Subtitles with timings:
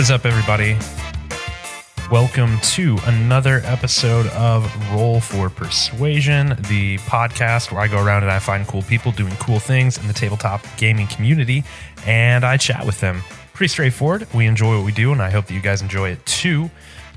[0.00, 0.78] What is up, everybody?
[2.10, 8.32] Welcome to another episode of Roll for Persuasion, the podcast where I go around and
[8.32, 11.64] I find cool people doing cool things in the tabletop gaming community
[12.06, 13.20] and I chat with them.
[13.52, 14.26] Pretty straightforward.
[14.32, 16.70] We enjoy what we do, and I hope that you guys enjoy it too.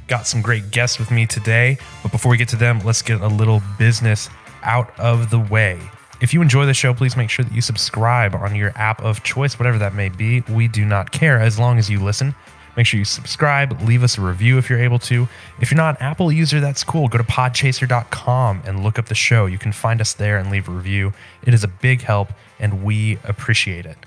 [0.07, 3.21] Got some great guests with me today, but before we get to them, let's get
[3.21, 4.29] a little business
[4.61, 5.79] out of the way.
[6.19, 9.23] If you enjoy the show, please make sure that you subscribe on your app of
[9.23, 10.41] choice, whatever that may be.
[10.49, 12.35] We do not care as long as you listen.
[12.75, 15.27] Make sure you subscribe, leave us a review if you're able to.
[15.59, 17.07] If you're not an Apple user, that's cool.
[17.07, 19.45] Go to podchaser.com and look up the show.
[19.45, 21.13] You can find us there and leave a review.
[21.43, 23.97] It is a big help, and we appreciate it.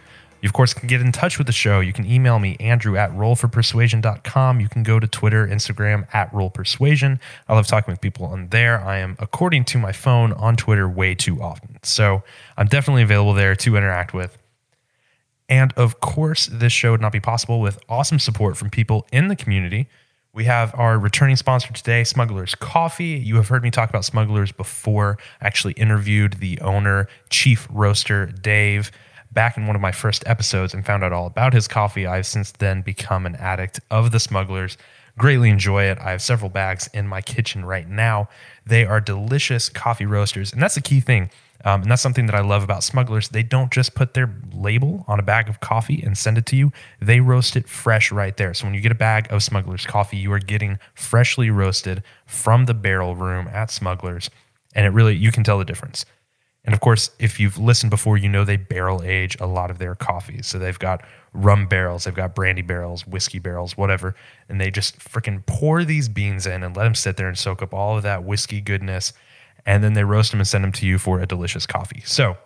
[0.43, 1.81] You, of course, can get in touch with the show.
[1.81, 4.61] You can email me, Andrew at rollforpersuasion.com.
[4.61, 7.19] You can go to Twitter, Instagram at rollpersuasion.
[7.49, 8.81] I love talking with people on there.
[8.81, 11.79] I am, according to my phone, on Twitter way too often.
[11.83, 12.23] So
[12.57, 14.37] I'm definitely available there to interact with.
[15.49, 19.29] And of course, this show would not be possible with awesome support from people in
[19.29, 19.89] the community.
[20.33, 23.17] We have our returning sponsor today, Smugglers Coffee.
[23.25, 25.17] You have heard me talk about Smugglers before.
[25.41, 28.91] I actually interviewed the owner, Chief Roaster Dave,
[29.33, 32.07] back in one of my first episodes and found out all about his coffee.
[32.07, 34.77] I've since then become an addict of the Smugglers.
[35.17, 35.99] Greatly enjoy it.
[36.01, 38.29] I have several bags in my kitchen right now.
[38.67, 40.53] They are delicious coffee roasters.
[40.53, 41.31] And that's the key thing
[41.65, 43.29] um, and that's something that I love about smugglers.
[43.29, 46.57] They don't just put their label on a bag of coffee and send it to
[46.57, 48.55] you, they roast it fresh right there.
[48.55, 52.67] So when you get a bag of smugglers coffee, you are getting freshly roasted from
[52.67, 54.31] the barrel room at smugglers.
[54.75, 56.05] And it really, you can tell the difference.
[56.67, 59.79] And of course, if you've listened before, you know they barrel age a lot of
[59.79, 60.49] their coffees.
[60.49, 64.17] So they've got rum barrels, they've got brandy barrels, whiskey barrels, whatever.
[64.49, 67.63] And they just freaking pour these beans in and let them sit there and soak
[67.63, 69.13] up all of that whiskey goodness
[69.67, 72.03] and then they roast them and send them to you for a delicious coffee.
[72.07, 72.39] So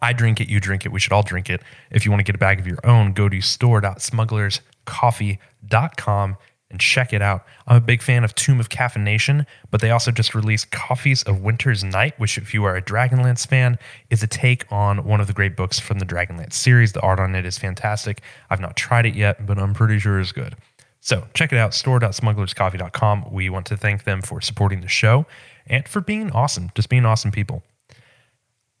[0.00, 1.60] I drink it, you drink it, we should all drink it.
[1.90, 6.36] If you want to get a bag of your own, go to store.smugglerscoffee.com
[6.70, 7.44] and check it out.
[7.66, 11.40] I'm a big fan of Tomb of Caffeination, but they also just released Coffees of
[11.40, 15.26] Winter's Night, which, if you are a Dragonlance fan, is a take on one of
[15.26, 16.92] the great books from the Dragonlance series.
[16.92, 18.22] The art on it is fantastic.
[18.50, 20.54] I've not tried it yet, but I'm pretty sure it's good.
[21.00, 23.32] So check it out, store.smugglerscoffee.com.
[23.32, 25.26] We want to thank them for supporting the show
[25.66, 27.62] and for being awesome, just being awesome people.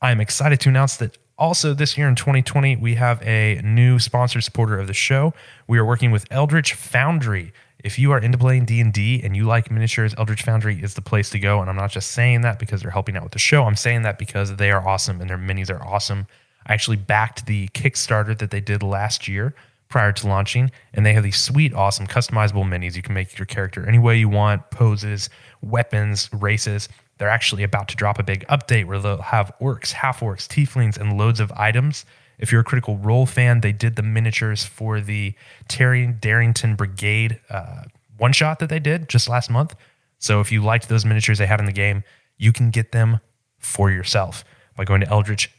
[0.02, 3.98] I am excited to announce that also this year in 2020, we have a new
[3.98, 5.32] sponsor supporter of the show.
[5.66, 7.52] We are working with Eldritch Foundry.
[7.82, 11.30] If you are into playing D&D and you like miniatures, Eldritch Foundry is the place
[11.30, 11.60] to go.
[11.60, 13.64] And I'm not just saying that because they're helping out with the show.
[13.64, 16.26] I'm saying that because they are awesome and their minis are awesome.
[16.66, 19.54] I actually backed the Kickstarter that they did last year
[19.90, 22.96] prior to launching, and they have these sweet, awesome, customizable minis.
[22.96, 25.28] You can make your character any way you want, poses,
[25.60, 26.88] weapons, races.
[27.18, 30.96] They're actually about to drop a big update where they'll have orcs, half orcs, tieflings,
[30.96, 32.06] and loads of items.
[32.38, 35.34] If you're a Critical Role fan, they did the miniatures for the
[35.68, 37.82] Terry Darrington Brigade uh,
[38.16, 39.74] one shot that they did just last month.
[40.18, 42.04] So if you liked those miniatures they had in the game,
[42.38, 43.20] you can get them
[43.58, 44.44] for yourself
[44.76, 45.50] by going to Eldritch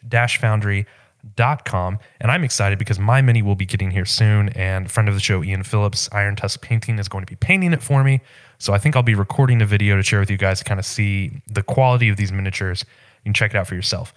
[1.38, 2.00] Foundry com.
[2.20, 4.50] And I'm excited because my mini will be getting here soon.
[4.50, 7.74] And friend of the show, Ian Phillips, Iron Tusk Painting, is going to be painting
[7.74, 8.22] it for me.
[8.58, 10.80] So I think I'll be recording a video to share with you guys to kind
[10.80, 12.86] of see the quality of these miniatures.
[13.24, 14.14] You can check it out for yourself.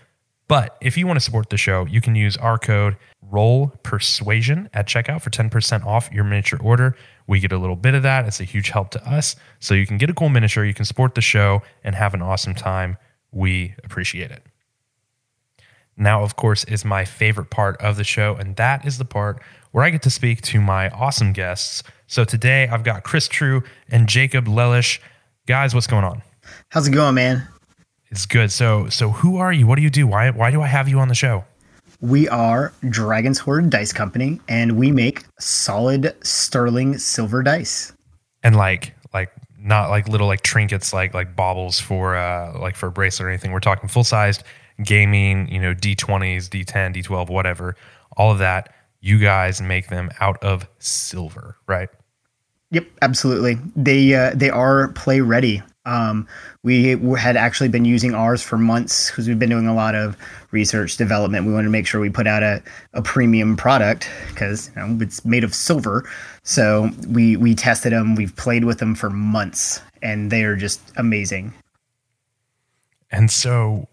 [0.47, 4.69] But if you want to support the show, you can use our code Roll Persuasion
[4.75, 6.97] at checkout for 10% off your miniature order.
[7.27, 8.27] We get a little bit of that.
[8.27, 9.37] It's a huge help to us.
[9.61, 12.21] So you can get a cool miniature, you can support the show, and have an
[12.21, 12.99] awesome time.
[13.33, 14.43] We appreciate it
[15.97, 19.41] now, of course, is my favorite part of the show, and that is the part
[19.71, 21.83] where I get to speak to my awesome guests.
[22.07, 25.01] So today I've got Chris True and Jacob Lelish.
[25.47, 26.23] Guys, what's going on?
[26.69, 27.47] How's it going, man?
[28.11, 28.53] It's good.
[28.53, 29.67] So, so who are you?
[29.67, 30.07] What do you do?
[30.07, 31.45] Why, why do I have you on the show?
[32.01, 37.93] We are Dragon's Hoard Dice Company, and we make solid sterling silver dice.
[38.43, 42.89] And like, like not like little like trinkets, like like baubles for uh like for
[42.89, 43.53] a bracelet or anything.
[43.53, 44.45] We're talking full sized
[44.83, 47.77] gaming, you know, D20s, D10, D12, whatever,
[48.17, 51.89] all of that, you guys make them out of silver, right?
[52.71, 53.59] Yep, absolutely.
[53.77, 55.63] They uh, they are play ready.
[55.87, 56.27] Um,
[56.63, 60.17] we had actually been using ours for months because we've been doing a lot of
[60.51, 61.47] research development.
[61.47, 62.63] We wanted to make sure we put out a,
[62.95, 66.09] a premium product because you know, it's made of silver.
[66.43, 68.15] So we we tested them.
[68.15, 71.53] We've played with them for months, and they are just amazing.
[73.13, 73.87] And so,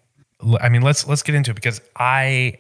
[0.60, 2.60] I mean, let's let's get into it because I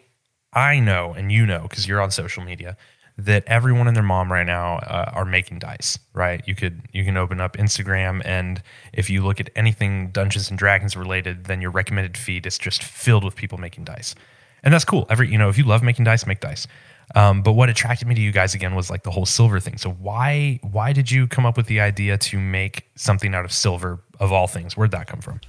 [0.53, 2.77] I know and you know because you're on social media
[3.17, 5.99] that everyone and their mom right now uh, are making dice.
[6.13, 6.41] Right?
[6.45, 8.61] You could you can open up Instagram and
[8.93, 12.83] if you look at anything Dungeons and Dragons related, then your recommended feed is just
[12.83, 14.15] filled with people making dice,
[14.63, 15.05] and that's cool.
[15.09, 16.67] Every you know if you love making dice, make dice.
[17.15, 19.77] Um, but what attracted me to you guys again was like the whole silver thing.
[19.77, 23.51] So why why did you come up with the idea to make something out of
[23.51, 24.77] silver of all things?
[24.77, 25.41] Where'd that come from?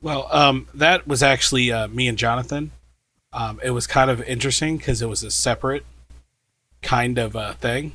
[0.00, 2.70] Well, um, that was actually uh, me and Jonathan.
[3.32, 5.84] Um, it was kind of interesting because it was a separate
[6.82, 7.92] kind of uh, thing.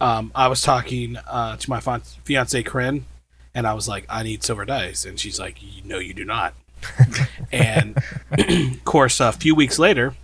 [0.00, 3.06] Um, I was talking uh, to my fiance Corinne,
[3.54, 6.54] and I was like, "I need silver dice," and she's like, "No, you do not."
[7.52, 7.96] and
[8.38, 10.14] of course, a few weeks later,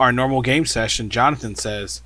[0.00, 2.02] our normal game session, Jonathan says,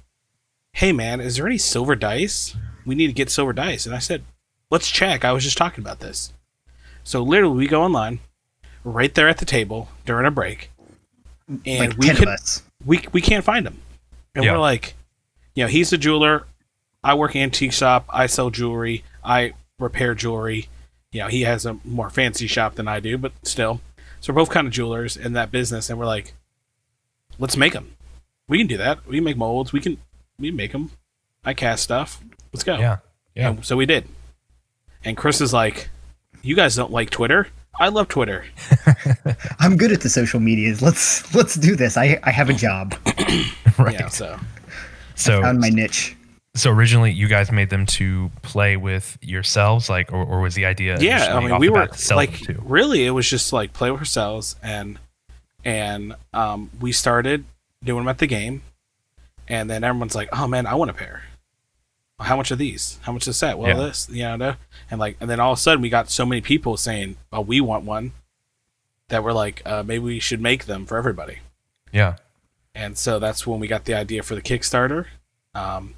[0.74, 2.54] "Hey, man, is there any silver dice?
[2.84, 4.24] We need to get silver dice." And I said,
[4.70, 6.32] "Let's check." I was just talking about this.
[7.04, 8.20] So literally, we go online,
[8.84, 10.70] right there at the table during a break,
[11.66, 12.62] and Like we 10 could, of us.
[12.84, 13.78] we we can't find them,
[14.34, 14.52] and Yeah.
[14.52, 14.94] we're like,
[15.54, 16.46] you know, he's a jeweler.
[17.02, 18.06] I work antique shop.
[18.10, 19.04] I sell jewelry.
[19.24, 20.68] I repair jewelry.
[21.12, 23.80] You know, he has a more fancy shop than I do, but still.
[24.20, 26.34] So we're both kind of jewelers in that business, and we're like,
[27.38, 27.96] let's make them.
[28.48, 29.06] We can do that.
[29.06, 29.72] We can make molds.
[29.72, 29.96] We can
[30.38, 30.90] we can make them.
[31.44, 32.20] I cast stuff.
[32.52, 32.76] Let's go.
[32.78, 32.98] Yeah.
[33.34, 33.50] Yeah.
[33.50, 34.06] And so we did.
[35.04, 35.88] And Chris is like,
[36.42, 37.46] "You guys don't like Twitter?
[37.78, 38.44] I love Twitter."
[39.60, 40.82] I'm good at the social medias.
[40.82, 41.96] Let's let's do this.
[41.96, 42.94] I I have a job.
[43.78, 43.94] right.
[43.94, 44.08] Yeah.
[44.08, 44.38] So
[45.14, 46.16] so Found my niche.
[46.54, 50.64] so originally you guys made them to play with yourselves, like, or, or was the
[50.64, 50.98] idea?
[50.98, 53.72] yeah, I mean, off we were bat to sell like, really, it was just like
[53.72, 54.98] play with ourselves, and
[55.64, 57.44] and um, we started
[57.84, 58.62] doing them at the game,
[59.46, 61.22] and then everyone's like, "Oh man, I want a pair.
[62.20, 62.98] How much are these?
[63.02, 63.58] How much is set?
[63.58, 63.86] Well, Yeah.
[63.86, 64.54] this, you know."
[64.90, 67.40] And like, and then all of a sudden, we got so many people saying, "Oh,
[67.40, 68.12] we want one,"
[69.08, 71.38] that we're like, uh, maybe we should make them for everybody.
[71.92, 72.16] Yeah.
[72.74, 75.06] and so that's when we got the idea for the Kickstarter.
[75.54, 75.94] Um,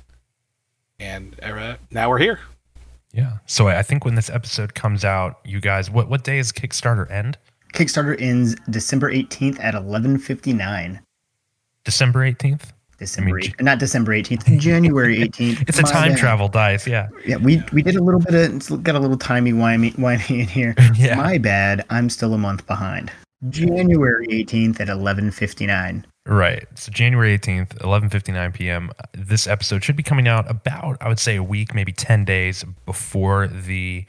[0.98, 2.40] and uh, now we're here.
[3.12, 3.38] Yeah.
[3.44, 6.50] So I I think when this episode comes out, you guys, what what day is
[6.52, 7.36] Kickstarter end?
[7.74, 11.00] Kickstarter ends December 18th at 11:59.
[11.84, 12.70] December 18th?
[13.02, 15.68] December, I mean, not December 18th, January 18th.
[15.68, 16.18] It's a time bad.
[16.18, 16.86] travel dice.
[16.86, 17.08] Yeah.
[17.26, 20.40] Yeah, we we did a little bit of it's got a little timey wimey wimey
[20.40, 20.74] in here.
[20.94, 21.16] Yeah.
[21.16, 21.84] My bad.
[21.90, 23.10] I'm still a month behind.
[23.48, 26.04] January 18th at 11:59.
[26.26, 26.64] Right.
[26.76, 28.92] So January 18th, 11:59 p.m.
[29.12, 32.64] This episode should be coming out about I would say a week, maybe 10 days
[32.86, 34.04] before the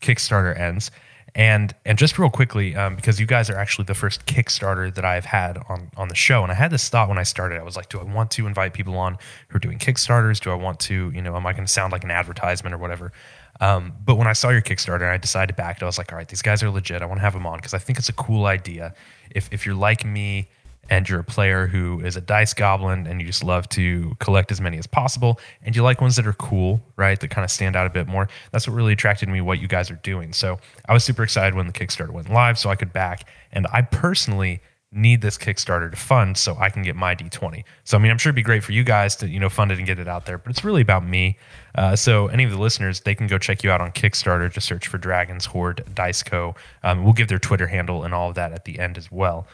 [0.00, 0.90] Kickstarter ends.
[1.34, 5.04] And and just real quickly, um, because you guys are actually the first Kickstarter that
[5.04, 7.60] I've had on on the show, and I had this thought when I started.
[7.60, 10.40] I was like, do I want to invite people on who are doing Kickstarters?
[10.40, 12.78] Do I want to, you know, am I going to sound like an advertisement or
[12.78, 13.12] whatever?
[13.60, 15.82] Um, but when I saw your Kickstarter, and I decided to back it.
[15.82, 17.02] I was like, all right, these guys are legit.
[17.02, 18.94] I want to have them on because I think it's a cool idea.
[19.30, 20.48] If if you're like me
[20.90, 24.50] and you're a player who is a dice goblin and you just love to collect
[24.50, 27.50] as many as possible and you like ones that are cool right that kind of
[27.50, 30.32] stand out a bit more that's what really attracted me what you guys are doing.
[30.32, 30.58] So
[30.88, 33.82] i was super excited when the kickstarter went live so i could back and i
[33.82, 38.10] personally need this kickstarter to fund so i can get my d20 so i mean
[38.10, 39.98] i'm sure it'd be great for you guys to you know fund it and get
[39.98, 41.36] it out there but it's really about me.
[41.74, 44.50] Uh, so any of the listeners they can go check you out on kickstarter.
[44.50, 46.54] Just search for dragons hoard dice co.
[46.82, 49.46] Um, we'll give their twitter handle and all of that at the end as well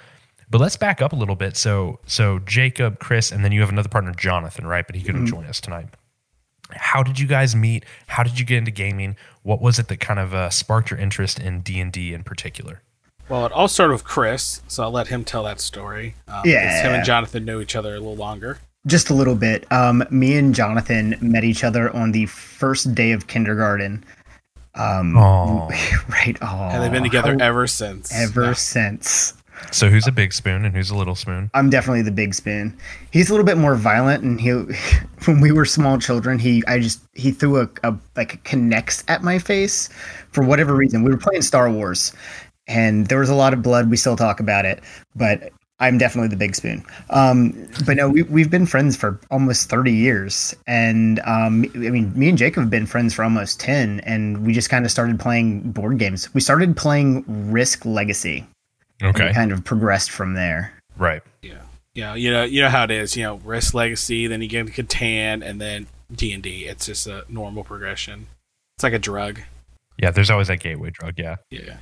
[0.51, 1.57] but let's back up a little bit.
[1.57, 4.87] So, so Jacob, Chris, and then you have another partner, Jonathan, right?
[4.87, 5.87] But he couldn't join us tonight.
[6.71, 7.85] How did you guys meet?
[8.07, 9.17] How did you get into gaming?
[9.43, 12.23] What was it that kind of uh, sparked your interest in D and D in
[12.25, 12.81] particular?
[13.29, 16.15] Well, it all started with Chris, so I'll let him tell that story.
[16.29, 16.83] Um, 'cause Yeah.
[16.83, 18.59] him and Jonathan know each other a little longer.
[18.87, 19.71] Just a little bit.
[19.73, 24.05] Um, me and Jonathan met each other on the first day of kindergarten.
[24.75, 25.69] Um, Oh,
[26.09, 26.37] right.
[26.43, 28.13] Oh, And they've been together ever since.
[28.15, 28.53] ever Yeah.
[28.55, 29.35] since.
[29.71, 31.51] So who's a big spoon and who's a little spoon?
[31.55, 32.77] I'm definitely the big spoon.
[33.11, 34.51] He's a little bit more violent, and he,
[35.25, 39.05] when we were small children, he, I just, he threw a, a like a K'NEX
[39.09, 39.89] at my face
[40.33, 41.03] for whatever reason.
[41.03, 42.13] We were playing Star Wars,
[42.67, 43.91] and there was a lot of blood.
[43.91, 44.83] We still talk about it,
[45.15, 46.85] but I'm definitely the big spoon.
[47.11, 52.13] Um, but no, we, we've been friends for almost 30 years, and um, I mean,
[52.19, 55.19] me and Jacob have been friends for almost 10, and we just kind of started
[55.19, 56.33] playing board games.
[56.33, 58.47] We started playing Risk Legacy.
[59.01, 60.73] And Okay, kind of progressed from there.
[60.97, 61.23] right.
[61.43, 61.61] Yeah.
[61.95, 62.15] Yeah.
[62.15, 63.17] You know, you know how it is.
[63.17, 66.65] You know, Risk Legacy, then you get into Catan, and then D and D.
[66.67, 68.27] It's just a normal progression.
[68.77, 69.41] It's like a drug.
[69.99, 71.15] Yeah, there's always that gateway drug.
[71.19, 71.77] Yeah, Yeah.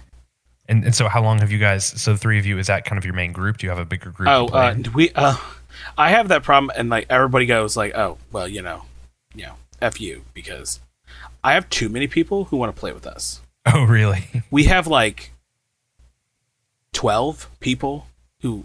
[0.68, 1.86] and and so how long have you guys?
[1.86, 3.56] So the three of you is that kind of your main group?
[3.56, 4.28] Do you have a bigger group?
[4.28, 5.10] Oh, uh, we.
[5.14, 5.36] Uh,
[5.96, 8.82] I have that problem, and like everybody goes like, "Oh, well, you know,
[9.34, 10.78] you know, f you," because
[11.42, 13.40] I have too many people who want to play with us.
[13.66, 14.42] oh, really?
[14.50, 15.32] We have like
[16.92, 18.06] twelve people
[18.40, 18.64] who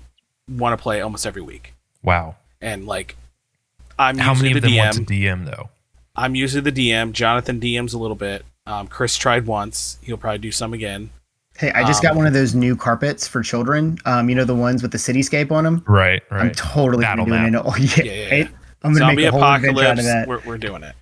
[0.49, 2.35] want to play almost every week, Wow.
[2.61, 3.15] and like
[3.99, 4.95] I'm How usually many of the them DM.
[4.97, 5.69] want to DM though?
[6.15, 7.11] I'm usually the DM.
[7.11, 8.43] Jonathan DMs a little bit.
[8.65, 9.97] Um, Chris tried once.
[10.01, 11.09] He'll probably do some again.
[11.57, 13.97] Hey, I just Um, got one of those new carpets for children.
[14.05, 15.83] Um, you know the ones with the cityscape on them.
[15.87, 16.39] Right, right.
[16.41, 16.55] I'm right.
[16.55, 17.65] totally Battle doing map.
[17.65, 17.67] it.
[17.67, 18.47] Oh, yeah, Yeah, yeah, yeah.
[18.83, 19.99] I'm gonna zombie make a whole adventure out apocalypse.
[19.99, 20.27] of that.
[20.27, 20.95] We're, we're doing it.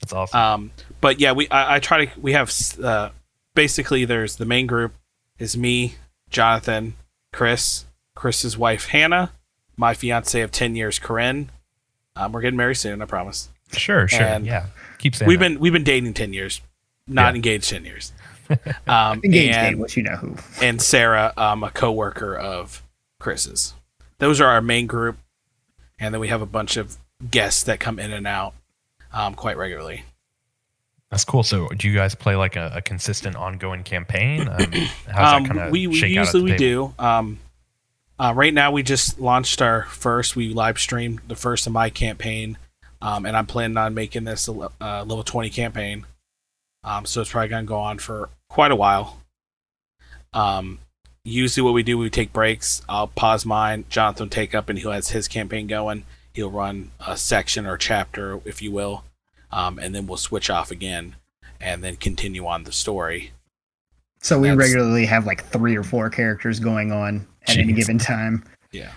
[0.00, 0.38] That's awesome.
[0.40, 0.70] Um,
[1.00, 3.10] but yeah, we I, I try to we have uh,
[3.54, 4.94] basically there's the main group
[5.40, 5.96] is me,
[6.30, 6.94] Jonathan,
[7.32, 9.32] Chris, Chris's wife Hannah,
[9.76, 11.50] my fiance of ten years, Corinne.
[12.16, 13.48] Um, we're getting married soon, I promise.
[13.72, 14.22] sure, sure.
[14.22, 14.66] and Yeah.
[14.98, 15.48] Keep saying We've that.
[15.50, 16.60] been we've been dating ten years,
[17.06, 17.36] not Yeah.
[17.36, 18.12] engaged ten years.
[18.86, 20.34] Um, Engaged and, game, which you know who.
[20.62, 22.82] and Sarah, um, a coworker of
[23.20, 23.74] Chris's.
[24.20, 25.18] Those are our main group,
[25.98, 26.96] and then we have a bunch of
[27.30, 28.54] guests that come in and out
[29.12, 30.04] um, quite regularly.
[31.10, 31.42] That's cool.
[31.42, 34.46] So, do you guys play like a, a consistent, ongoing campaign?
[34.48, 34.72] Um,
[35.08, 36.94] how's Um, that kind of we, usually we do.
[36.98, 37.38] Um,
[38.18, 40.36] uh, right now, we just launched our first.
[40.36, 42.58] We live streamed the first of my campaign,
[43.00, 46.04] um, and I'm planning on making this a uh, level 20 campaign.
[46.84, 49.22] Um, so it's probably gonna go on for quite a while.
[50.32, 50.78] Um,
[51.24, 52.82] usually, what we do, we take breaks.
[52.88, 53.84] I'll pause mine.
[53.88, 56.04] Jonathan will take up, and he has his campaign going.
[56.32, 59.04] He'll run a section or chapter, if you will,
[59.52, 61.16] um, and then we'll switch off again,
[61.60, 63.32] and then continue on the story.
[64.20, 67.98] So we That's- regularly have like three or four characters going on at any given
[67.98, 68.44] time.
[68.72, 68.90] Yeah.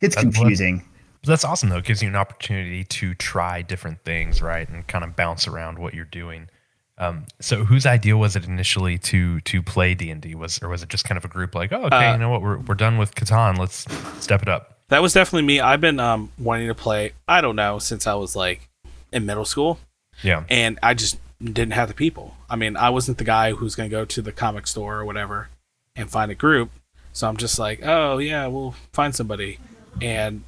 [0.00, 0.84] It's That's confusing.
[1.22, 1.78] But that's awesome though.
[1.78, 5.78] It gives you an opportunity to try different things, right, and kind of bounce around
[5.78, 6.48] what you're doing.
[6.96, 10.36] Um, so, whose idea was it initially to to play D and D?
[10.36, 12.30] Was or was it just kind of a group like, oh, okay, Uh, you know
[12.30, 13.86] what, we're we're done with Catan, let's
[14.22, 14.78] step it up.
[14.88, 15.60] That was definitely me.
[15.60, 17.12] I've been um, wanting to play.
[17.26, 18.67] I don't know since I was like
[19.12, 19.78] in middle school,
[20.22, 22.36] Yeah, and I just didn't have the people.
[22.50, 25.04] I mean, I wasn't the guy who's going to go to the comic store or
[25.04, 25.48] whatever
[25.94, 26.70] and find a group.
[27.12, 29.58] So I'm just like, oh yeah, we'll find somebody,
[30.02, 30.42] and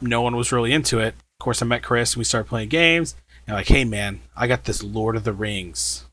[0.00, 1.14] no one was really into it.
[1.40, 3.16] Of course, I met Chris and we started playing games.
[3.46, 6.06] And like, hey man, I got this Lord of the Rings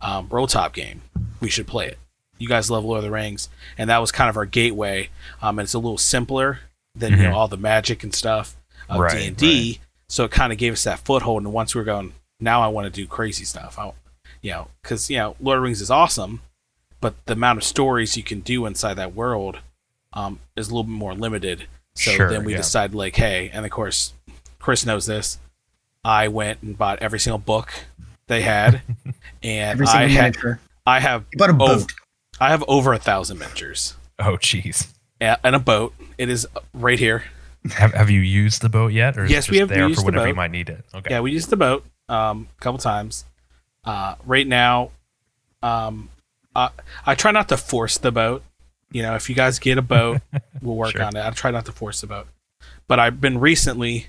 [0.00, 1.02] um, roll top game.
[1.40, 1.98] We should play it.
[2.38, 5.10] You guys love Lord of the Rings, and that was kind of our gateway.
[5.42, 6.60] Um, and it's a little simpler
[6.94, 7.22] than you Mhm.
[7.24, 8.56] know all the magic and stuff
[8.88, 9.80] of Right, D and D.
[10.10, 11.42] So it kind of gave us that foothold.
[11.44, 13.78] And once we are going, now I want to do crazy stuff.
[13.78, 13.92] I,
[14.42, 16.40] you know, because you know, Lord of the Rings is awesome,
[17.00, 19.58] but the amount of stories you can do inside that world
[20.12, 21.66] um, is a little bit more limited.
[21.94, 22.58] So Sure, then we yeah.
[22.58, 24.12] decided, like, hey, and of course,
[24.58, 25.38] Chris knows this.
[26.04, 27.72] I went and bought every single book
[28.26, 28.82] they had,
[29.42, 30.60] and Every I single had, miniature.
[30.86, 31.92] I have, You bought a boat.
[32.40, 34.88] I have over a thousand miniatures Oh, jeez.
[35.20, 35.94] and and a boat.
[36.16, 37.24] It is right here.
[37.72, 40.06] Have, have you used the boat yet, or Yes, we have there used for the
[40.06, 40.84] whenever you might need it?
[40.94, 41.10] Okay.
[41.10, 43.24] Yeah, we used the boat um, a couple times.
[43.84, 44.90] Uh, right now,
[45.62, 46.08] um,
[46.54, 46.70] I,
[47.06, 48.42] I try not to force the boat.
[48.92, 50.20] You know, if you guys get a boat,
[50.62, 51.02] we'll work Sure.
[51.02, 51.24] on it.
[51.24, 52.26] I try not to force the boat.
[52.88, 54.06] But I've been recently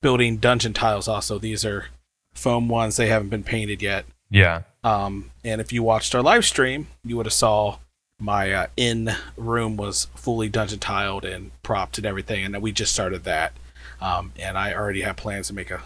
[0.00, 1.08] building dungeon tiles.
[1.08, 1.86] Also, these are
[2.34, 2.96] foam ones.
[2.96, 4.06] They haven't been painted yet.
[4.30, 4.62] yeah.
[4.84, 7.78] Um, and if you watched our live stream, you would have saw
[8.18, 12.92] my uh, in room was fully dungeon tiled and propped and everything, and we just
[12.92, 13.52] started that.
[14.00, 15.82] Um, and I already have plans to make a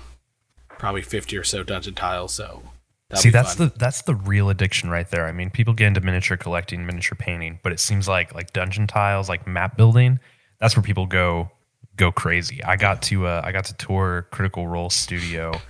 [0.69, 2.33] probably fifty or so dungeon tiles.
[2.33, 2.63] So
[3.09, 3.69] that'll See, be that's fun.
[3.69, 5.27] the that's the real addiction right there.
[5.27, 8.87] I mean, people get into miniature collecting, miniature painting, but it seems like like dungeon
[8.87, 10.21] tiles, like map building,
[10.61, 11.51] that's where people go
[11.97, 12.63] go crazy.
[12.65, 15.61] I got to uh, I got to tour Critical Role Studio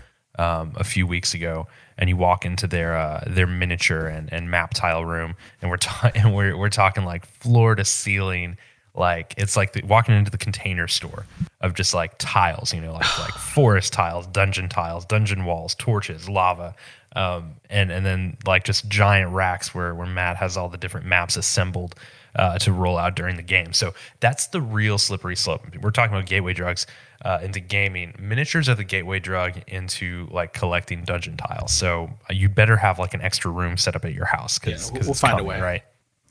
[0.40, 1.66] um, a few weeks ago,
[1.98, 5.76] and you walk into their uh, their miniature and, and map tile room, and we're
[5.76, 8.56] ta- and we're we're talking like floor to ceiling.
[8.94, 11.26] Like it's like the, walking into the container store
[11.60, 16.28] of just like tiles, you know, like like forest tiles, dungeon tiles, dungeon walls, torches,
[16.28, 16.74] lava,
[17.14, 21.06] um, and and then like just giant racks where where Matt has all the different
[21.06, 21.94] maps assembled
[22.34, 23.74] uh, to roll out during the game.
[23.74, 25.62] So that's the real slippery slope.
[25.80, 26.86] We're talking about gateway drugs
[27.24, 28.14] uh, into gaming.
[28.18, 31.72] Miniatures are the gateway drug into like collecting dungeon tiles.
[31.72, 34.88] So uh, you better have like an extra room set up at your house because
[34.88, 35.60] Yeah, we'll- we'll find a way.
[35.60, 35.82] right?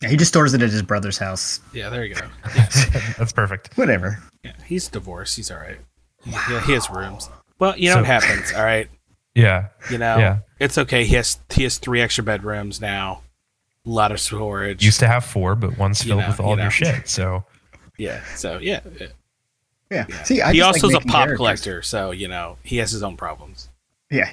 [0.01, 1.60] Yeah, he just stores it at his brother's house.
[1.74, 1.89] yeah.
[1.89, 2.25] There you go.
[3.17, 3.77] That's perfect.
[3.77, 4.17] Whatever.
[4.43, 5.36] Yeah, he's divorced.
[5.36, 5.77] He's all right.
[6.25, 7.29] Yeah, he has rooms.
[7.60, 8.53] Well, you know So- what happens.
[8.53, 8.88] All right.
[9.36, 10.39] Yeah, You know, Yeah.
[10.60, 11.05] it's okay.
[11.05, 13.22] He has he has three extra bedrooms now.
[13.86, 14.84] A lot of storage.
[14.84, 17.08] used to have four, but one's You filled know, with all you of your shit.
[17.08, 17.46] So
[17.98, 18.22] yeah.
[18.36, 18.79] So yeah.
[19.91, 20.05] Yeah.
[20.10, 20.24] Yeah.
[20.24, 21.38] See, I he just also like is a pop characters.
[21.38, 23.69] collector, so you know he has his own problems.
[24.12, 24.31] Yeah.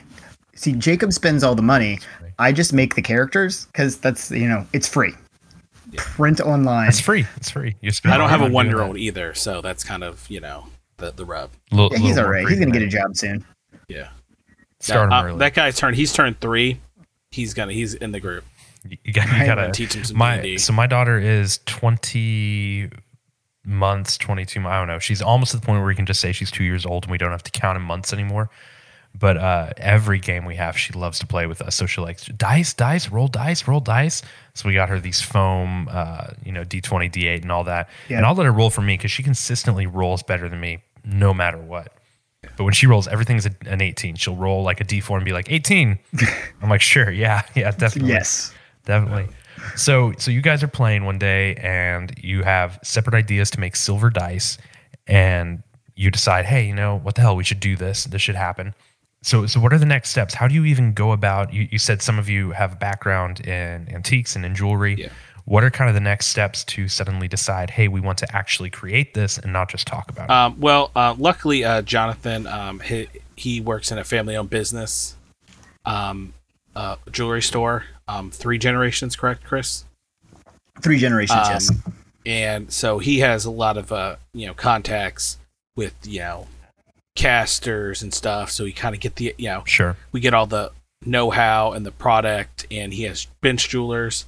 [0.55, 1.99] See, Jacob spends all the money.
[2.39, 5.15] I just make the characters because that's you know it's free.
[5.97, 6.89] Print online.
[6.89, 7.27] it's free.
[7.37, 7.75] It's free.
[7.81, 10.41] You spend I don't have a one year old either, so that's kind of you
[10.41, 10.67] know
[10.99, 11.51] the the rub.
[11.71, 12.49] Little- Yeah, he's little all more right.
[12.49, 13.45] He's gonna get a job soon.
[13.89, 14.09] Yeah.
[14.81, 15.39] Start him Uh, early.
[15.39, 15.97] that guy's turned.
[15.97, 16.81] He's turned three.
[17.31, 17.73] He's gonna.
[17.73, 18.45] He's in the group.
[18.89, 19.47] You, you got, you Right.
[19.47, 20.59] gotta Teach him some my D&D.
[20.59, 22.91] so my daughter is 20
[23.67, 26.21] months 22 mo- i don't know she's almost at the point where we can just
[26.21, 28.49] say she's two years old and we don't have to count in months anymore
[29.19, 32.27] but uh, every game we have she loves to play with us so she likes
[32.27, 34.23] dice dice roll dice roll dice
[34.55, 38.19] so we got her these foam uh, you know d20 d8 and all that Yeah.
[38.19, 41.35] and i'll let her roll for me because she consistently rolls better than me no
[41.35, 41.93] matter what
[42.57, 44.15] But when she rolls, everything's an 18.
[44.17, 45.99] She'll roll like a d4 and be like 18.
[46.63, 48.55] I'm like, sure, yeah, yeah, definitely, Yes.
[48.85, 49.27] definitely.
[49.77, 53.77] So, so you guys are playing one day, and you have separate ideas to make
[53.77, 54.59] silver dice,
[55.07, 55.63] and
[55.95, 58.05] you decide, hey, you know what the hell, we should do this.
[58.05, 58.75] This should happen.
[59.23, 60.35] So, so what are the next steps?
[60.35, 61.53] How do you even go about?
[61.53, 64.95] You, you said some of you have a background in antiques and in jewelry.
[64.95, 65.09] Yeah.
[65.47, 68.69] What are kind of the next steps to suddenly decide, hey, we want to actually
[68.69, 70.31] create this and not just talk about it?
[70.31, 75.17] Um, well, uh, luckily, uh, Jonathan, um, he, he works in a family-owned business,
[75.85, 76.35] um,
[76.77, 77.87] uh, jewelry store.
[78.07, 79.85] Um, three generations, correct, Chris?
[80.81, 81.73] Three generations, Um, yes.
[82.25, 85.39] and so he has a lot of uh, you know contacts
[85.75, 86.47] with you know
[87.17, 88.51] casters and stuff.
[88.51, 89.97] So he kind of get the you know sure.
[90.13, 90.71] we get all the
[91.05, 94.27] know-how and the product, and he has bench jewelers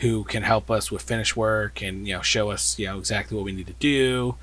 [0.00, 3.36] who can help us with finish work and you know show us you know exactly
[3.36, 4.34] what we need to do.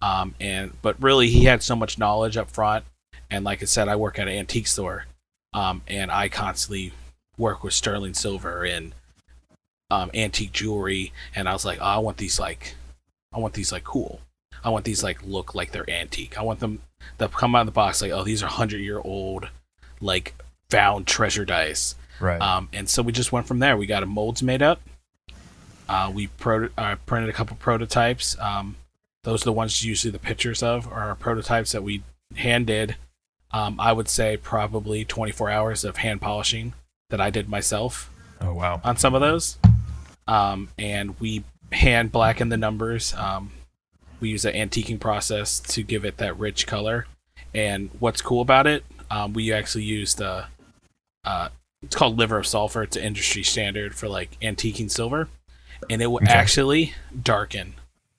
[0.00, 2.84] Um, and but really, he had so much knowledge up front,
[3.30, 5.04] and like I said, I work at an antique store,
[5.54, 6.92] um, and I constantly
[7.38, 8.92] work with sterling silver and
[9.90, 12.74] um, antique jewelry, and I was like, oh, I want these like,
[13.32, 14.20] I want these like cool.
[14.62, 16.36] I want these like look like they're antique.
[16.38, 16.80] I want them
[17.18, 19.48] that come out of the box like, oh, these are hundred year old,
[20.00, 20.34] like
[20.70, 21.94] found treasure dice.
[22.20, 22.40] Right.
[22.40, 23.76] Um, and so we just went from there.
[23.76, 24.80] We got a molds made up.
[25.88, 28.38] Uh, we proto- uh, printed a couple prototypes.
[28.38, 28.76] Um,
[29.22, 32.02] those are the ones usually the pictures of are our prototypes that we
[32.36, 32.96] hand did.
[33.54, 36.72] Um, I would say probably 24 hours of hand polishing
[37.10, 38.80] that I did myself oh wow.
[38.82, 39.58] on some of those.
[40.26, 43.14] Um, and we hand blacken the numbers.
[43.14, 43.52] Um,
[44.18, 47.06] we use an antiquing process to give it that rich color.
[47.54, 50.46] And what's cool about it, um, we actually used uh,
[51.24, 52.82] uh, it's called liver of sulfur.
[52.82, 55.28] It's an industry standard for like antiquing silver,
[55.88, 56.32] and it will Okay.
[56.32, 57.74] actually darken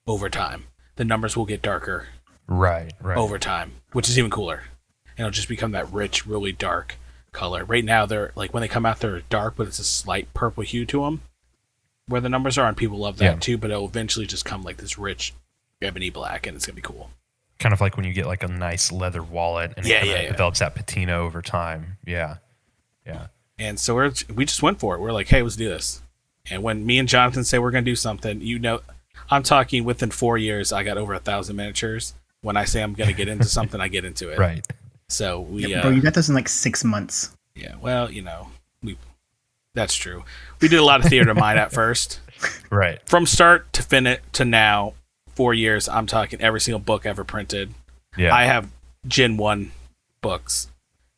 [0.06, 0.64] over time.
[0.94, 2.06] The numbers will get darker
[2.46, 2.94] Right.
[3.02, 3.18] Right.
[3.18, 4.62] over time, which is even cooler.
[5.16, 6.96] And it'll just become that rich, really dark
[7.32, 7.64] color.
[7.64, 10.62] Right now, they're like when they come out, they're dark, but it's a slight purple
[10.62, 11.22] hue to them,
[12.08, 13.38] where the numbers are, and people love that Yeah.
[13.40, 13.58] too.
[13.58, 15.32] But it'll eventually just come like this rich
[15.82, 17.10] ebony black, and it's gonna be cool.
[17.58, 20.20] kind of like when you get like a nice leather wallet and Yeah, it yeah,
[20.20, 20.28] yeah.
[20.32, 21.96] develops that patina over time.
[22.06, 22.36] Yeah.
[23.06, 23.28] Yeah.
[23.58, 25.00] And so we're we just went for it.
[25.00, 26.02] We're like, hey, let's do this.
[26.50, 28.82] And when me and Jonathan say we're gonna do something, you know,
[29.30, 32.12] I'm talking within four years, I got over a thousand miniatures.
[32.42, 34.38] When I say I'm gonna get into something, I get into it.
[34.38, 34.66] Right.
[35.08, 37.34] So we, Yeah, uh, bro, you got those in like six months.
[37.54, 37.76] yeah.
[37.80, 38.48] Well, you know,
[38.82, 38.98] we.
[39.74, 40.24] That's true.
[40.60, 42.20] We did a lot of theater of mind at first.
[42.70, 43.00] Right.
[43.08, 44.92] from start to finish to now,
[45.34, 45.88] four years.
[45.88, 47.72] I'm talking every single book ever printed.
[48.16, 48.34] Yeah.
[48.34, 48.68] I have
[49.06, 49.72] Gen One
[50.20, 50.68] books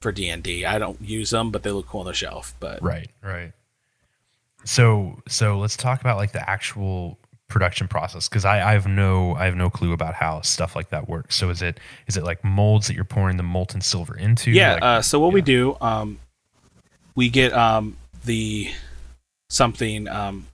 [0.00, 2.54] for D and I don't use them, but they look cool on the shelf.
[2.60, 3.52] But Right, right.
[4.64, 9.34] So, so let's talk about like the actual production process because I, I have no
[9.34, 11.34] I have no clue about how stuff like that works.
[11.36, 14.50] So is it is it like molds that you're pouring the molten silver into?
[14.50, 14.74] yeah.
[14.74, 16.18] Like- uh, so what we do, um,
[17.14, 18.70] we get um, the
[19.50, 20.08] something.
[20.08, 20.46] Um,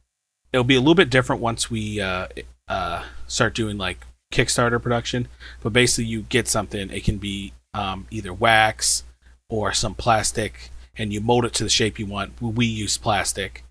[0.53, 2.29] it'll be a little bit different once we uh,
[2.69, 3.99] uh, start doing like
[4.33, 5.29] Kickstarter production.
[5.63, 6.91] But basically, you get something.
[6.91, 9.05] It can be um, either wax
[9.51, 12.41] or some plastic, and you mold it to the shape you want.
[12.41, 13.65] We use plastic.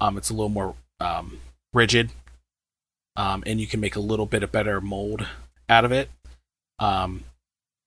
[0.00, 1.40] Um, it's a little more um,
[1.72, 2.10] rigid,
[3.18, 5.26] um, and you can make a little bit of better mold
[5.68, 6.08] out of it.
[6.78, 7.24] Um,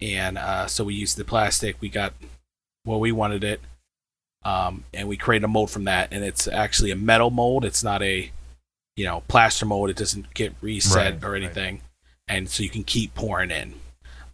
[0.02, 1.78] and uh, so we used the plastic.
[1.80, 2.14] We got
[2.84, 3.62] what we wanted it,
[4.44, 6.10] um, and we created a mold from that.
[6.12, 7.64] And it's actually a metal mold.
[7.64, 8.30] It's not a
[8.98, 9.90] you know plaster mold.
[9.90, 11.44] It doesn't get reset Right, or right.
[11.44, 11.82] anything,
[12.28, 13.76] and so you can keep pouring in.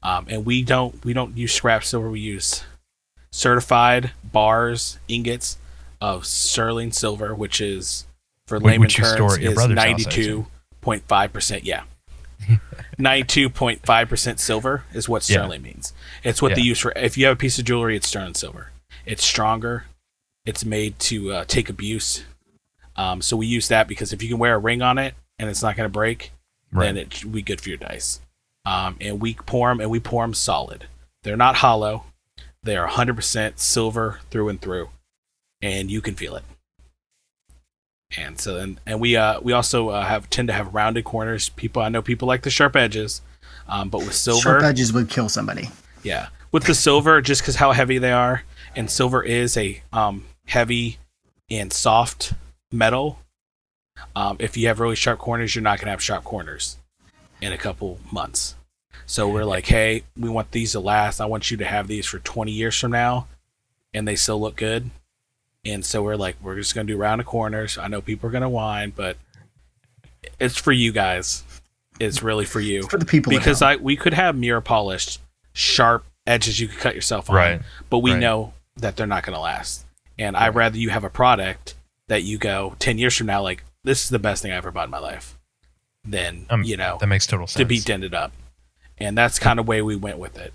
[0.01, 2.09] Um, and we don't we don't use scrap silver.
[2.09, 2.63] We use
[3.31, 5.59] certified bars ingots
[6.01, 8.07] of sterling silver, which is
[8.47, 10.47] for layman terms is ninety two
[10.87, 11.65] point five percent.
[11.65, 11.83] Yeah.
[12.97, 15.37] 92.5% silver is what Yeah.
[15.39, 15.91] sterling means.
[16.23, 18.71] It's what they use for if you have a piece of jewelry, it's sterling silver.
[19.05, 19.85] It's stronger.
[20.45, 22.23] It's made to uh, take abuse.
[22.95, 25.49] Um, so we use that because if you can wear a ring on it and
[25.49, 26.31] it's not going to break,
[26.71, 26.85] Right.
[26.85, 28.21] then it should be good for your dice.
[28.65, 30.85] Um, and we pour them and we pour them solid.
[31.23, 32.05] They're not hollow.
[32.63, 34.89] They are 100% silver through and through,
[35.61, 36.43] and you can feel it.
[38.15, 41.49] And so, and, and we uh, we also uh, have tend to have rounded corners.
[41.49, 43.21] People I know people like the sharp edges,
[43.67, 45.69] um, but with silver, Sharp edges would kill somebody.
[46.03, 48.43] yeah, with the silver, just because how heavy they are,
[48.77, 50.99] and silver is a um, heavy
[51.49, 52.33] and soft
[52.71, 53.19] metal.
[54.15, 56.77] Um, if you have really sharp corners, you're not gonna have sharp corners
[57.41, 58.55] in a couple months.
[59.05, 61.19] So we're like, hey, we want these to last.
[61.19, 63.27] I want you to have these for 20 years from now,
[63.93, 64.91] and they still look good.
[65.67, 67.77] And so we're like, we're just gonna do round the corners.
[67.77, 69.17] I know people are gonna whine, but
[70.39, 71.43] it's for you guys.
[71.99, 73.61] It's really for you It's for the people because.
[73.61, 75.19] I we could have mirror polished
[75.53, 77.35] sharp edges you could cut yourself on.
[77.35, 77.61] Right.
[77.89, 78.19] But we Right.
[78.19, 79.85] know that they're not going to last.
[80.19, 81.73] And I'd rather you have a product
[82.07, 84.69] that you go 10 years from now, like, this is the best thing I ever
[84.71, 85.37] bought in my life,
[86.05, 87.57] than, Um, you know, That makes total sense.
[87.57, 88.33] to be dented up.
[88.99, 90.53] And that's kind of way we went with it.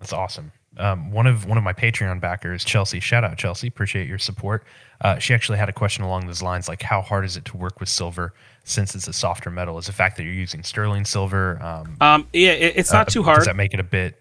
[0.00, 0.52] That's awesome.
[0.76, 3.00] Um, one of one of my Patreon backers, Chelsea.
[3.00, 3.68] Shout out Chelsea.
[3.68, 4.64] Appreciate your support.
[5.00, 7.56] Uh, she actually had a question along those lines, like how hard is it to
[7.56, 8.32] work with silver
[8.64, 9.78] since it's a softer metal?
[9.78, 11.62] Is the fact that you're using sterling silver?
[11.62, 13.38] Um, Um, yeah, it, it's not uh, too hard.
[13.38, 14.20] Does that make it a bit,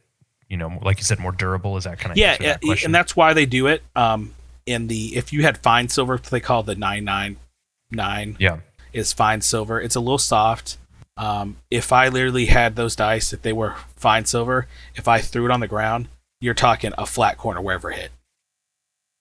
[0.50, 1.78] you know, like you said, more durable?
[1.78, 3.82] Is that kind of yeah, that yeah, and that's why they do it.
[3.96, 4.34] Um,
[4.66, 7.38] in the if you had fine silver, they call it the nine nine
[7.92, 8.60] nine yeah,
[8.92, 9.80] is fine silver.
[9.80, 10.78] It's a little soft.
[11.16, 15.46] Um, if I literally had those dice, if they were fine silver, if I threw
[15.46, 16.08] it on the ground,
[16.44, 18.12] you're talking a flat corner wherever hit.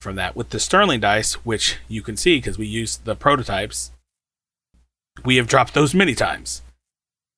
[0.00, 3.92] From that, with the sterling dice, which you can see because we use the prototypes,
[5.24, 6.62] we have dropped those many times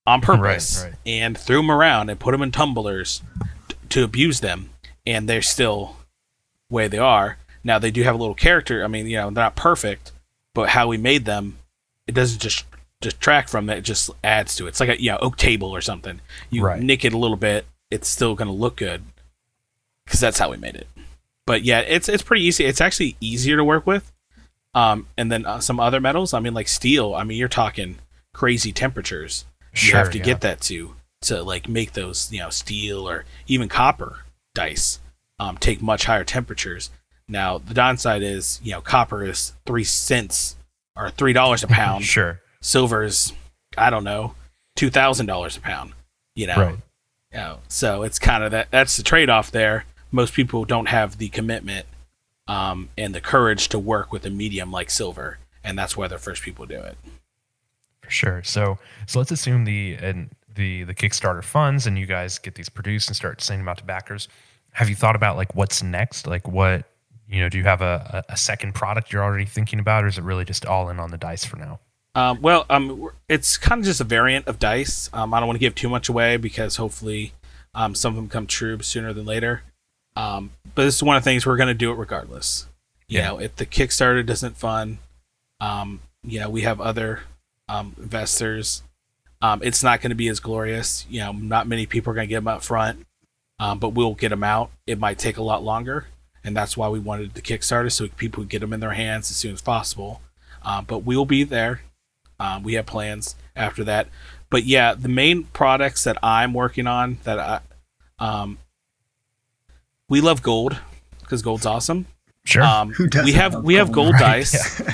[0.06, 0.94] on purpose Right, right.
[1.04, 3.20] and threw them around and put them in tumblers
[3.68, 4.70] t- to abuse them,
[5.04, 5.96] and they're still
[6.70, 7.36] way they are.
[7.62, 8.82] Now they do have a little character.
[8.82, 10.12] I mean, you know, they're not perfect,
[10.54, 11.58] but how we made them,
[12.06, 12.64] it doesn't just
[13.02, 13.76] detract from that.
[13.78, 14.68] It just adds to it.
[14.70, 16.20] It's like a you know oak table or something.
[16.48, 16.80] You Right.
[16.80, 19.02] nick it a little bit, it's still going to look good
[20.04, 20.88] because that's how we made it.
[21.46, 22.64] But yeah, it's it's pretty easy.
[22.64, 24.10] It's actually easier to work with.
[24.74, 26.34] Um, and then uh, some other metals.
[26.34, 27.14] I mean, like steel.
[27.14, 27.96] I mean, you're talking
[28.32, 29.44] crazy temperatures.
[29.74, 30.24] you have to yeah.
[30.24, 34.20] get that to to like make those you know steel or even copper
[34.54, 35.00] dice
[35.38, 36.90] um, take much higher temperatures.
[37.28, 40.56] Now the downside is you know copper is three cents
[40.96, 42.04] or three dollars a pound.
[42.04, 43.32] sure, Silver's
[43.76, 44.34] I don't know
[44.76, 45.92] two thousand dollars a pound.
[46.34, 46.76] You know, right.
[47.32, 48.70] you know, so it's kind of that.
[48.70, 49.84] That's the trade off there.
[50.14, 51.86] Most people don't have the commitment
[52.46, 56.18] um, and the courage to work with a medium like silver, and that's why the
[56.18, 56.96] first people do it.
[58.00, 58.42] For sure.
[58.44, 62.68] So so let's assume the and the the Kickstarter funds and you guys get these
[62.68, 64.28] produced and start sending them out to backers.
[64.72, 66.26] Have you thought about like what's next?
[66.26, 66.84] Like what
[67.28, 70.06] you know, do you have a, a, a second product you're already thinking about, or
[70.06, 71.80] is it really just all in on the dice for now?
[72.14, 75.10] Um, well, um, it's kind of just a variant of dice.
[75.12, 77.32] Um, I don't want to give too much away because hopefully
[77.74, 79.62] um, some of them come true sooner than later.
[80.16, 82.66] Um, but this is one of the things we're going to do it regardless.
[83.08, 83.28] You Yeah.
[83.28, 84.98] know, if the Kickstarter doesn't fund,
[85.60, 87.20] um, you know, we have other
[87.68, 88.82] um, investors.
[89.42, 91.06] Um, it's not going to be as glorious.
[91.08, 93.06] You know, not many people are going to get them up front,
[93.58, 94.70] um, but we'll get them out.
[94.86, 96.06] It might take a lot longer,
[96.42, 99.30] and that's why we wanted the Kickstarter so people could get them in their hands
[99.30, 100.20] as soon as possible.
[100.62, 101.82] Um, but we'll be there.
[102.40, 104.08] Um, we have plans after that.
[104.50, 107.60] But yeah, the main products that I'm working on that I,
[108.18, 108.58] um,
[110.08, 110.76] we love gold
[111.20, 112.06] because gold's awesome.
[112.44, 112.62] Sure.
[112.62, 114.12] Um, Who doesn't we have love we have gold?
[114.12, 114.82] gold Right, dice.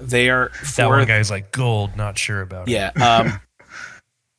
[0.00, 2.72] They are that one guy's like gold, not sure about it.
[2.72, 2.90] yeah.
[2.96, 3.40] Um,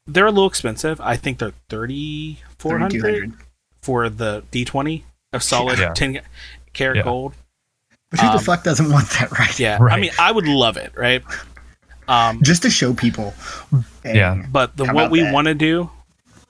[0.05, 0.99] they're a little expensive.
[0.99, 3.33] I think they're thirty four hundred 3200
[3.81, 5.93] for the D twenty of solid Yeah.
[5.93, 6.19] ten
[6.73, 7.03] karat Yeah.
[7.03, 7.33] gold.
[8.11, 9.57] But who Um, the fuck doesn't want that, right?
[9.57, 11.23] Yeah, I mean, I would love it, right?
[12.09, 13.33] Um, Just to show people.
[14.03, 14.15] Bang.
[14.15, 14.45] Yeah.
[14.51, 15.89] But the what we want to do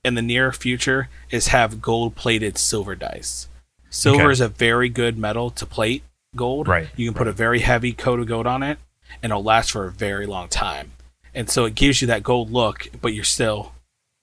[0.04, 3.48] in the near future is have gold plated silver dice.
[3.94, 4.32] Silver Okay.
[4.32, 6.04] is a very good metal to plate
[6.36, 6.68] gold.
[6.68, 8.80] Right, You can put a very heavy coat of gold on it
[9.22, 10.92] and it'll last for a very long time.
[11.36, 13.74] And so it gives you that gold look, but you're still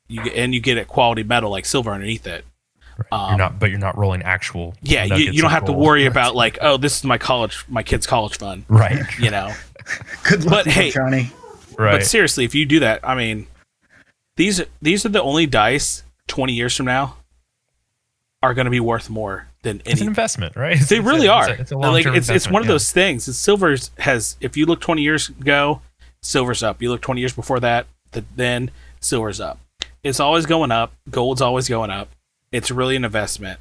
[0.08, 2.44] you get, and you get a quality metal like silver underneath it.
[3.12, 4.74] Um, you're not, but you're not rolling actual.
[4.82, 7.64] yeah, you, you don't of have to worry about like, oh, this is my college,
[7.68, 8.64] my kid's college fund.
[8.68, 9.00] Right.
[9.20, 9.54] You know,
[10.24, 11.30] Good luck, But hey- Johnny.
[11.78, 11.92] Right.
[11.92, 13.46] But seriously, if you do that, I mean,
[14.36, 17.16] these these are the only dice twenty years from now
[18.42, 20.06] are going to be worth more than it's an any.
[20.06, 20.72] investment, right?
[20.72, 21.48] It's- They it's really a, are.
[21.50, 23.28] It's a, it's a like it's it's one of those things.
[23.28, 24.36] It's silver's has.
[24.40, 25.82] If you look twenty years ago,
[26.22, 26.80] silver's up.
[26.82, 28.70] You look twenty years before that, th- then
[29.00, 29.58] silver's up.
[30.02, 30.92] It's always going up.
[31.10, 32.08] Gold's always going up.
[32.52, 33.60] It's really an investment.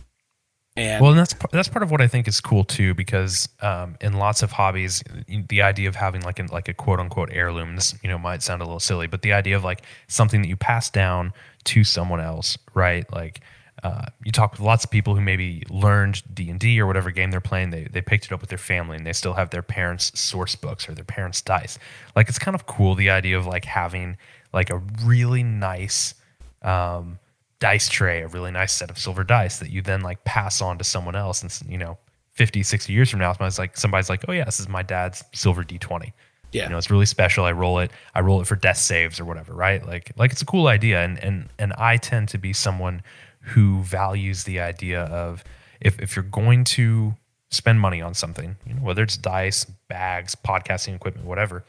[0.78, 3.98] And Well, and that's that's part of what I think is cool too, because um,
[4.00, 5.04] in lots of hobbies,
[5.50, 8.42] the idea of having like an like a quote unquote heirloom, this you know might
[8.42, 11.34] sound a little silly, but the idea of like something that you pass down
[11.66, 13.12] to someone else, right?
[13.12, 13.42] Like
[13.84, 17.12] uh, you talk with lots of people who maybe learned D and D or whatever
[17.12, 19.50] game they're playing, they they picked it up with their family and they still have
[19.50, 21.80] their parents' source books or their parents' dice.
[22.16, 24.18] Like it's kind of cool the idea of like having
[24.54, 26.16] like a really nice
[26.62, 27.20] um,
[27.60, 30.78] dice tray, a really nice set of silver dice that you then like pass on
[30.78, 31.42] to someone else.
[31.42, 31.98] And, you know,
[32.34, 35.24] 50, 60 years from now, somebody's like, somebody's like, oh, yeah, this is my dad's
[35.34, 36.14] silver D20.
[36.52, 37.46] Yeah, You know, it's really special.
[37.46, 37.92] I roll it.
[38.16, 39.86] I roll it for death saves or whatever, right?
[39.86, 41.04] Like, like it's a cool idea.
[41.04, 43.04] And, and, and I tend to be someone
[43.42, 45.44] who values the idea of
[45.80, 47.14] if, if you're going to
[47.52, 51.64] spend money on something, you know, whether it's dice, bags, podcasting equipment, whatever,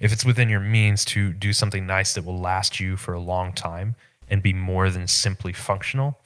[0.00, 3.20] if it's within your means to do something nice that will last you for a
[3.20, 3.94] long time
[4.28, 6.18] and be more than simply functional,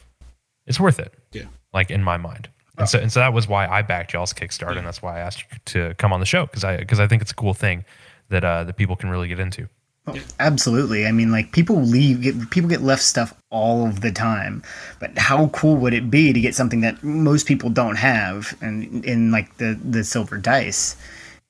[0.66, 1.12] it's worth it.
[1.32, 1.46] Yeah.
[1.72, 2.48] Like in my mind.
[2.76, 5.20] And so and so that was why I backed y'all's Kickstarter, and that's why I
[5.20, 7.54] asked you to come on the show because I because I think it's a cool
[7.54, 7.84] thing
[8.30, 9.68] that uh that people can really get into.
[10.06, 11.06] Oh, absolutely.
[11.06, 14.62] I mean, like people leave, get, people get left stuff all of the time.
[15.00, 19.04] But how cool would it be to get something that most people don't have, and
[19.04, 20.96] in like the the silver dice?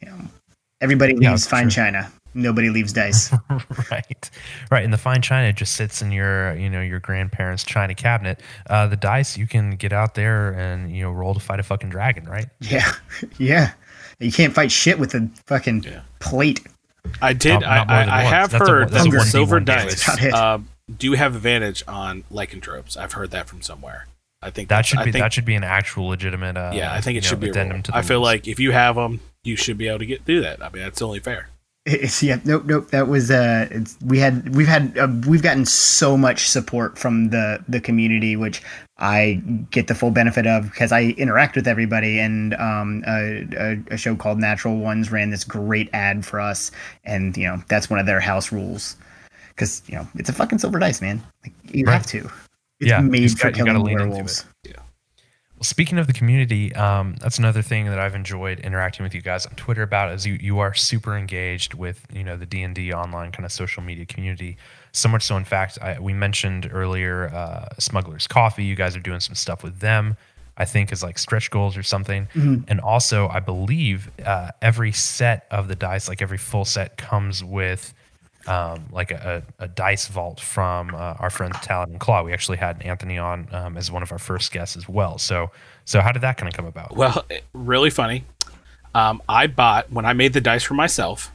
[0.00, 0.18] You know,
[0.80, 1.84] everybody leaves fine sure.
[1.84, 2.12] china.
[2.34, 3.32] Nobody leaves dice.
[3.90, 4.30] right
[4.70, 8.40] right and the fine china just sits in your you know your grandparents china cabinet
[8.68, 11.62] uh the dice you can get out there and you know roll to fight a
[11.62, 12.90] fucking dragon right yeah,
[13.38, 13.72] yeah.
[14.20, 16.00] You can't fight shit with a fucking Yeah.
[16.20, 16.60] plate.
[17.20, 17.54] I did.
[17.54, 20.18] Not- not I, than I, I have That's a heard that's that silver dice That's
[20.20, 20.34] about it.
[20.34, 22.96] um, do have advantage on lycanthropes.
[22.96, 24.06] I've heard that from somewhere.
[24.40, 27.00] I think that should be think, that should be an actual legitimate uh yeah, I
[27.00, 27.48] think you it know, should be.
[27.48, 28.26] A addendum to I feel rules.
[28.26, 30.62] like if you have them, you should be able to get through that.
[30.62, 31.48] I mean, that's only fair.
[31.86, 32.90] It's, yeah, nope, nope.
[32.92, 37.28] That was uh, it's, we had we've had uh, we've gotten so much support from
[37.28, 38.62] the the community, which
[38.96, 42.18] I get the full benefit of because I interact with everybody.
[42.18, 46.70] And um, a, a, a show called Natural Ones ran this great ad for us,
[47.04, 48.96] and you know that's one of their house rules
[49.50, 51.22] because you know it's a fucking silver dice, man.
[51.42, 51.92] Like you Right.
[51.92, 52.30] have to.
[52.80, 54.46] It's Yeah, made for got- gotta killing werewolves.
[54.64, 54.83] Well,
[55.64, 59.46] speaking of the community, um, that's another thing that I've enjoyed interacting with you guys
[59.46, 60.12] on Twitter about.
[60.12, 63.44] Is you you are super engaged with you know the D and D online kind
[63.44, 64.57] of social media community.
[64.92, 68.64] So much so, in fact, I, we mentioned earlier uh, Smuggler's Coffee.
[68.64, 70.16] You guys are doing some stuff with them.
[70.57, 72.29] I think is like stretch goals or something.
[72.68, 77.42] And also, I believe uh, every set of the dice, like every full set, comes
[77.42, 77.92] with
[78.46, 82.22] um, like a, a, dice vault from uh, our friend Talon Claw.
[82.22, 85.18] We actually had Anthony on um, as one of our first guests as well.
[85.18, 85.50] So,
[85.85, 86.96] so how did that kind of come about?
[86.96, 88.24] Well, really funny.
[88.94, 91.33] Um, I bought when I made the dice for myself.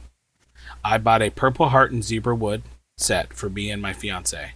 [0.84, 2.62] I bought a Purple Heart and Zebra Wood
[2.96, 4.52] set for me and my fiance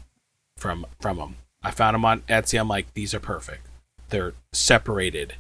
[0.57, 1.37] from from them.
[1.63, 2.59] I found them on Etsy.
[2.59, 3.67] I'm like, these are perfect.
[4.11, 5.35] They're separated.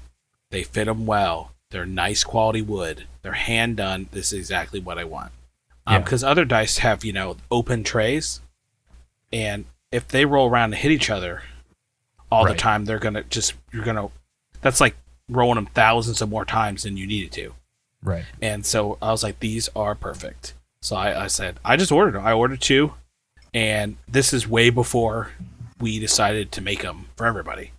[0.50, 1.52] They fit them well.
[1.70, 3.04] They're nice quality wood.
[3.22, 4.08] They're hand done.
[4.12, 5.32] This is exactly what I want.
[5.86, 5.98] Um, yeah.
[6.00, 8.40] Because other dice have you know open trays,
[9.32, 11.42] and if they roll around and hit each other
[12.30, 14.08] all the time, they're gonna just you're gonna.
[14.60, 14.96] That's like
[15.28, 17.54] rolling them thousands of more times than you needed to.
[18.02, 18.24] Right.
[18.42, 20.54] And so I was like, these are perfect.
[20.82, 22.26] So I, I said, I just ordered them.
[22.26, 22.92] I ordered two,
[23.54, 25.30] and this is way before
[25.80, 27.72] we decided to make them for everybody.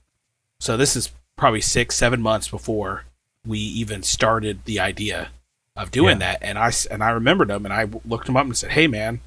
[0.60, 3.06] So this is probably six, seven months before
[3.46, 5.30] we even started the idea
[5.76, 6.34] of doing Yeah.
[6.34, 6.40] that.
[6.44, 9.22] And I and I remembered him, and I looked him up and said, Hey, man,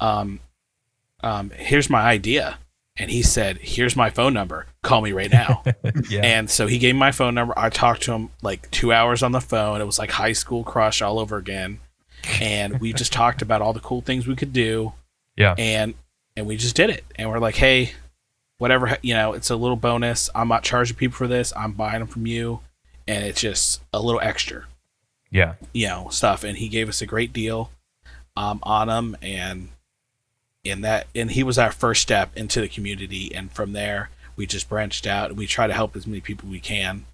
[0.00, 0.40] um,
[1.22, 2.58] um, here's my idea.
[2.96, 4.66] And he said, Here's my phone number.
[4.82, 5.62] Call me right now.
[6.08, 6.20] Yeah.
[6.24, 7.54] And so he gave me my phone number.
[7.56, 9.80] I talked to him like two hours on the phone.
[9.80, 11.80] It was like high school crush all over again.
[12.40, 14.92] And we just talked about all the cool things we could do.
[15.36, 15.54] yeah.
[15.58, 15.94] And
[16.36, 17.04] and we just did it.
[17.16, 17.92] And we're like, hey,
[18.58, 20.28] whatever, you know, it's a little bonus.
[20.34, 21.52] I'm not charging people for this.
[21.56, 22.60] I'm buying them from you.
[23.06, 24.64] And it's just a little extra,
[25.32, 25.54] Yeah.
[25.72, 26.44] you know, stuff.
[26.44, 27.72] And he gave us a great deal
[28.36, 29.16] um, on them.
[29.20, 29.70] And
[30.62, 33.34] in that, and he was our first step into the community.
[33.34, 36.48] And from there, we just branched out and we try to help as many people
[36.48, 37.04] we can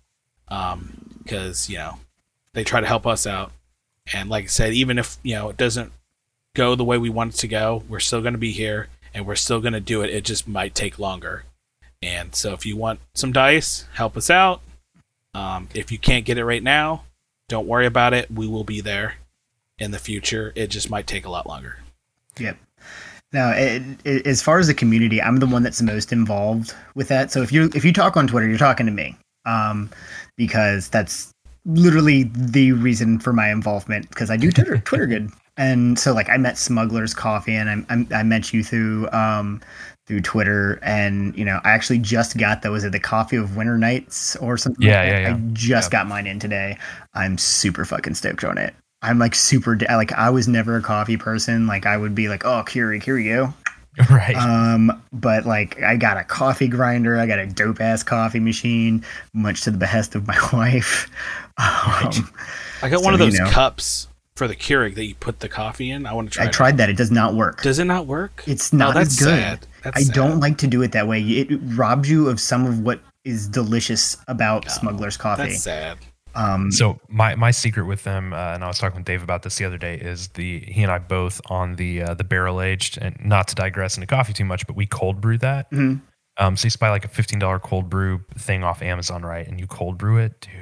[0.48, 1.98] because you know
[2.54, 3.52] they try to help us out
[4.12, 5.92] and like i said even if you know it doesn't
[6.54, 9.26] go the way we want it to go we're still going to be here and
[9.26, 11.44] we're still going to do it it just might take longer
[12.02, 14.60] and so if you want some dice help us out
[15.34, 17.04] um, if you can't get it right now
[17.48, 19.14] don't worry about it we will be there
[19.78, 21.78] in the future it just might take a lot longer
[22.40, 22.56] Yep.
[23.32, 26.74] Now, it, it, as far as the community, I'm the one that's the most involved
[26.94, 27.30] with that.
[27.30, 29.90] So if you if you talk on Twitter, you're talking to me, um,
[30.36, 31.32] because that's
[31.66, 34.08] literally the reason for my involvement.
[34.08, 37.94] Because I do Twitter Twitter good, and so like I met Smugglers Coffee, and I
[37.94, 39.60] I, I met you through um
[40.08, 43.56] through Twitter, and you know I actually just got that was it the Coffee of
[43.56, 44.84] Winter Nights or something.
[44.84, 45.34] Yeah, like yeah, yeah.
[45.36, 45.98] I just Yeah.
[46.00, 46.76] got mine in today.
[47.14, 48.74] I'm super fucking stoked on it.
[49.02, 51.68] I'm like super da- like I was never a coffee person.
[51.68, 53.54] Like I would be like, oh, Keurig, here you go.
[54.10, 54.36] Right.
[54.36, 59.04] Um, but like I got a coffee grinder, I got a dope ass coffee machine,
[59.34, 61.08] much to the behest of my wife.
[61.58, 62.30] Um,
[62.80, 63.50] i got So, one of you those know.
[63.50, 64.06] cups
[64.38, 66.52] for the Keurig that you put the coffee in i want to try I it.
[66.52, 67.62] tried that; it does not work.
[67.62, 69.28] does it not work It's not oh, as that's good.
[69.38, 70.14] sad that's I sad.
[70.14, 71.20] don't like to do it that way.
[71.22, 75.42] It robs you of some of what is delicious about No, Smuggler's Coffee.
[75.42, 75.98] that's sad
[76.34, 79.42] Um, So my my secret with them, uh, and I was talking with Dave about
[79.42, 82.60] this the other day, is the he and I both on the uh, the barrel
[82.60, 85.70] aged, and not to digress into coffee too much, but we cold brew that.
[85.72, 86.00] Mhm.
[86.40, 89.46] Um, so you buy like a fifteen dollar cold brew thing off Amazon, right?
[89.48, 90.52] And you cold brew it, dude.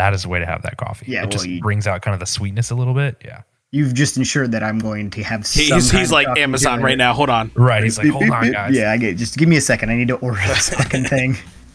[0.00, 1.04] That is the way to have that coffee.
[1.12, 3.20] Yeah, it well, just you- brings out kind of the sweetness a little bit.
[3.22, 5.46] Yeah, You've just ensured that I'm going to have.
[5.46, 7.12] Some He's, kind he's of like Amazon right now.
[7.12, 7.50] Hold on.
[7.54, 7.84] Right.
[7.84, 8.74] He's like, hold on, guys.
[8.74, 9.18] yeah, I get.
[9.18, 9.90] Just give me a second.
[9.90, 11.36] I need to order this fucking thing.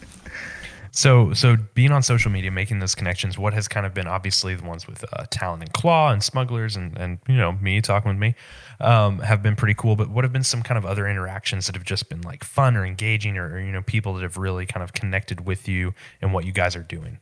[0.96, 4.54] So, so being on social media, making those connections, what has kind of been obviously
[4.54, 8.08] the ones with uh, Talon and Claw and Smugglers and, and, you know, me talking
[8.08, 8.34] with me
[8.80, 9.94] um, have been pretty cool.
[9.94, 12.78] But what have been some kind of other interactions that have just been like fun
[12.78, 15.92] or engaging or, or, you know, people that have really kind of connected with you
[16.22, 17.18] and what you guys are doing?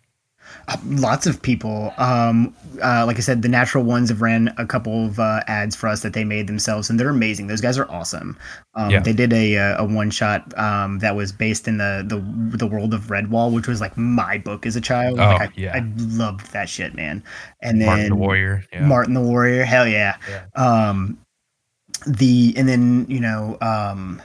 [0.87, 1.93] Lots of people.
[1.99, 5.77] Um, uh, like I said, the natural ones have ran a couple of uh, ads
[5.77, 7.49] for us that they made themselves, and they're amazing.
[7.49, 8.39] Those guys are awesome.
[8.75, 9.01] Um, Yeah.
[9.01, 12.67] They did a uh, a one shot um, that was based in the, the the
[12.67, 15.19] world of Redwall, which was like my book as a child.
[15.19, 15.77] Oh, like I, yeah.
[15.77, 17.23] I loved that shit, man.
[17.61, 18.65] And then Martin the Warrior.
[18.73, 18.87] Yeah.
[18.87, 19.65] Martin the Warrior.
[19.65, 20.17] Hell yeah.
[20.29, 20.45] Yeah.
[20.57, 21.19] Um,
[22.07, 24.21] the and then you know um,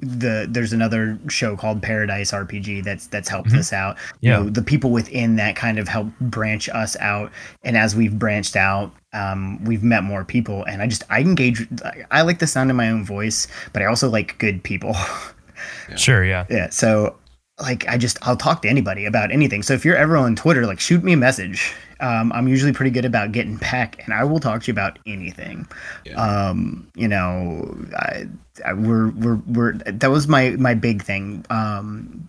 [0.00, 3.58] the there's another show called Paradise RPG that's that's helped Mhm.
[3.58, 3.96] us out.
[4.20, 4.36] You Yeah.
[4.38, 7.32] know, the people within that kind of help branch us out,
[7.64, 10.64] and as we've branched out, um, we've met more people.
[10.64, 11.66] And I just I engage.
[12.10, 14.96] I like the sound of my own voice, but I also like good people.
[15.96, 16.24] Sure.
[16.24, 16.44] Yeah.
[16.48, 16.68] Yeah.
[16.70, 17.16] So
[17.60, 19.62] like I just I'll talk to anybody about anything.
[19.62, 21.72] So if you're ever on Twitter, like shoot me a message.
[22.00, 24.98] Um, I'm usually pretty good about getting back, and I will talk to you about
[25.06, 25.66] anything.
[26.04, 26.14] Yeah.
[26.22, 28.26] Um, you know, I,
[28.64, 31.44] I, we're we're we're that was my my big thing.
[31.50, 32.28] Um,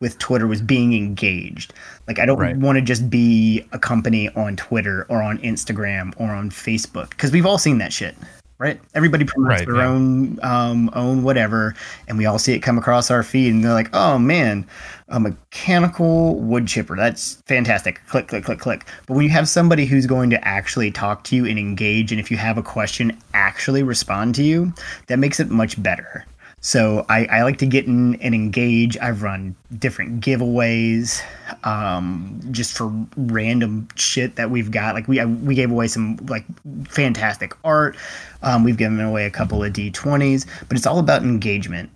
[0.00, 1.72] with Twitter was being engaged.
[2.08, 2.56] Like I don't Right.
[2.56, 7.30] want to just be a company on Twitter or on Instagram or on Facebook because
[7.30, 8.14] we've all seen that shit,
[8.58, 8.80] right?
[8.94, 9.88] Everybody promotes Right, their yeah.
[9.88, 11.74] own um, own whatever,
[12.08, 14.66] and we all see it come across our feed, and they're like, "Oh man,
[15.08, 16.96] a mechanical wood chipper.
[16.96, 18.86] That's fantastic." Click, click, click, click.
[19.06, 22.20] But when you have somebody who's going to actually talk to you and engage, and
[22.20, 24.72] if you have a question, actually respond to you,
[25.08, 26.24] that makes it much better.
[26.64, 28.96] So I, I like to get in and engage.
[28.96, 31.20] I've run different giveaways,
[31.62, 34.94] um, just for random shit that we've got.
[34.94, 36.46] Like we I, we gave away some like
[36.88, 37.98] fantastic art.
[38.42, 41.90] Um, we've given away a couple of D20s, but it's all about engagement.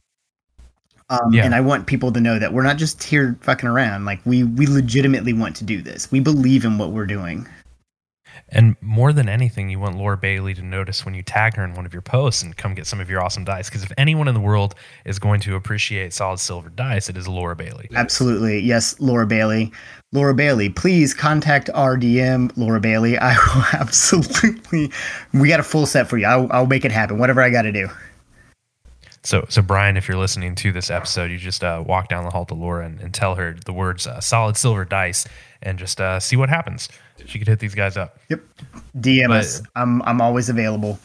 [1.09, 1.47] Um, Yeah.
[1.47, 4.05] And I want people to know that we're not just here fucking around.
[4.05, 6.13] Like we we legitimately want to do this.
[6.13, 7.49] We believe in what we're doing.
[8.51, 11.75] And more than anything, you want Laura Bailey to notice when you tag her in
[11.75, 13.69] one of your posts and come get some of your awesome dice.
[13.69, 17.29] Because if anyone in the world is going to appreciate solid silver dice, it is
[17.29, 17.89] Laura Bailey.
[17.95, 18.61] Absolutely.
[18.61, 19.73] Yes, Laura Bailey.
[20.13, 23.19] Laura Bailey, please contact RDM Laura Bailey.
[23.21, 24.91] I will absolutely.
[25.35, 26.27] We got a full set for you.
[26.27, 27.19] I'll, I'll make it happen.
[27.19, 27.89] Whatever I got to do.
[29.29, 32.31] So, so Brian, if you're listening to this episode, you just uh, walk down the
[32.31, 35.27] hall to Laura and, and tell her the words uh, "solid silver dice"
[35.61, 36.89] and just uh, see what happens.
[37.27, 38.19] She could hit these guys up.
[38.31, 38.41] Yep.
[38.97, 39.61] DM But- us.
[39.77, 40.99] I'm I'm always available.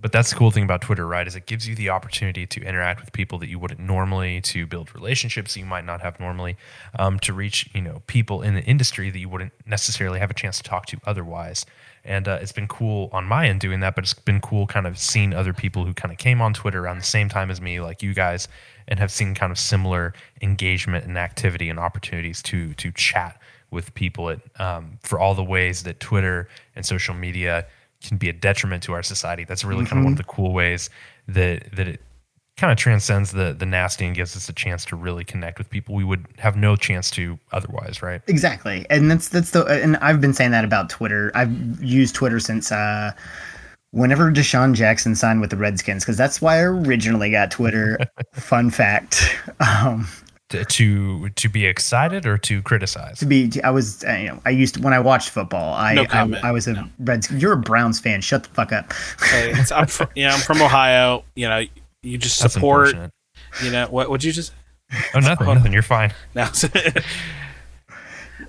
[0.00, 1.26] But that's the cool thing about Twitter, right?
[1.26, 4.64] Is it gives you the opportunity to interact with people that you wouldn't normally, to
[4.64, 6.56] build relationships you might not have normally,
[6.96, 10.34] um, to reach you know people in the industry that you wouldn't necessarily have a
[10.34, 11.66] chance to talk to otherwise.
[12.04, 14.86] And uh, it's been cool on my end doing that, but it's been cool kind
[14.86, 17.60] of seeing other people who kind of came on Twitter around the same time as
[17.60, 18.46] me, like you guys,
[18.86, 23.92] and have seen kind of similar engagement and activity and opportunities to to chat with
[23.94, 27.66] people at, um, for all the ways that Twitter and social media
[28.02, 29.44] can be a detriment to our society.
[29.44, 30.90] That's really kind of one of the cool ways
[31.26, 32.00] that that it
[32.58, 35.70] kind of transcends the the nasty and gives us a chance to really connect with
[35.70, 38.20] people we would have no chance to otherwise, right?
[38.26, 38.84] Exactly.
[38.90, 41.30] And that's that's the and I've been saying that about Twitter.
[41.34, 43.12] I've used Twitter since uh
[43.92, 47.98] whenever DeSean Jackson signed with the Redskins because that's why I originally got Twitter.
[48.34, 49.36] Fun fact.
[49.60, 50.08] Um
[50.50, 53.18] To, to to be excited or to criticize.
[53.18, 55.92] to be I was uh, you know I used to, when I watched football I
[55.92, 56.42] No I, comment.
[56.42, 59.86] I was a Reds you're a Browns fan shut the fuck up Hey, it's, I'm
[59.86, 61.24] from, yeah, I'm from Ohio.
[61.34, 61.64] You know,
[62.02, 62.94] you just That's support.
[63.62, 64.08] You know what?
[64.08, 64.52] Would you just?
[65.14, 65.72] Oh, nothing, nothing.
[65.72, 66.14] You're fine.
[66.34, 66.50] Now,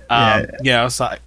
[0.08, 0.34] Yeah.
[0.34, 1.20] um, you know, it's like,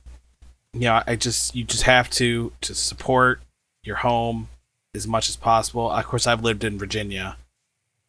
[0.74, 3.42] you know, I just you just have to to support
[3.84, 4.50] your home
[4.96, 5.92] as much as possible.
[5.92, 7.38] Of course, I've lived in Virginia.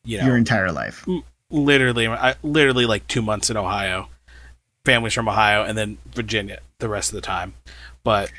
[0.04, 1.06] You know, your entire life
[1.54, 4.08] literally, I literally like two months in Ohio.
[4.84, 7.54] Families from Ohio, and then Virginia the rest of the time.
[8.02, 8.30] But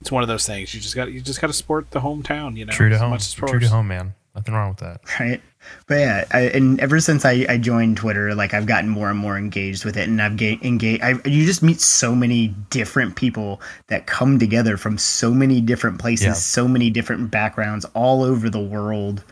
[0.00, 0.72] it's one of those things.
[0.72, 2.56] You just got you just got to support the hometown.
[2.56, 3.10] You know, True to as home.
[3.10, 4.14] much as True to home, man.
[4.36, 5.00] Nothing wrong with that.
[5.18, 5.40] right
[5.88, 9.18] but yeah I, and ever since I, I joined Twitter like I've gotten more and
[9.18, 13.16] more engaged with it and I've ga- engaged I, you just meet so many different
[13.16, 16.32] people that come together from so many different places Yeah.
[16.34, 19.24] so many different backgrounds all over the world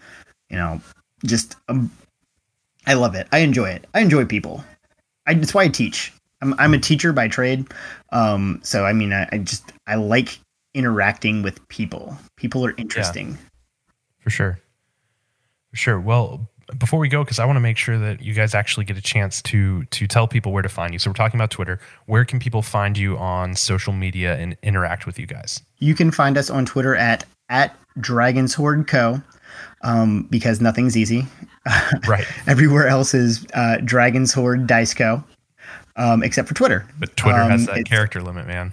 [0.50, 0.80] you know
[1.24, 1.92] just um,
[2.86, 4.64] I love it I enjoy it I enjoy people
[5.26, 6.12] I, that's why I teach
[6.42, 7.66] I'm, I'm a teacher by trade
[8.12, 10.38] um so I mean I, I just I like
[10.74, 13.38] interacting with people people are interesting
[14.20, 14.58] For sure.
[15.70, 16.00] For sure.
[16.00, 18.96] Well, before we go, because I want to make sure that you guys actually get
[18.96, 20.98] a chance to to tell people where to find you.
[20.98, 21.78] So we're talking about Twitter.
[22.06, 25.62] Where can people find you on social media and interact with you guys?
[25.78, 29.22] You can find us on Twitter at at Dragon's Hoard Co.
[29.82, 31.26] Um, because nothing's easy.
[32.06, 32.24] Right.
[32.46, 35.24] Everywhere else is uh, Dragon's Hoard Dice Co.
[35.96, 36.86] Um, except for Twitter.
[37.00, 38.72] But Twitter has Um, that character limit, man.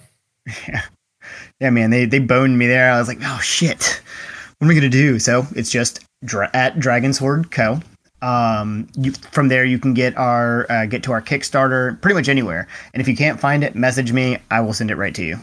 [0.67, 0.81] Yeah,
[1.59, 2.91] Yeah, man, they they boned me there.
[2.91, 4.01] I was like, oh shit,
[4.59, 5.17] what am I gonna do?
[5.17, 7.79] So it's just dra- at Dragon's Hoard Co.
[8.21, 12.29] Um, you, from there you can get our uh, get to our Kickstarter pretty much
[12.29, 12.67] anywhere.
[12.93, 14.37] And if you can't find it, message me.
[14.51, 15.39] I will send it right to you.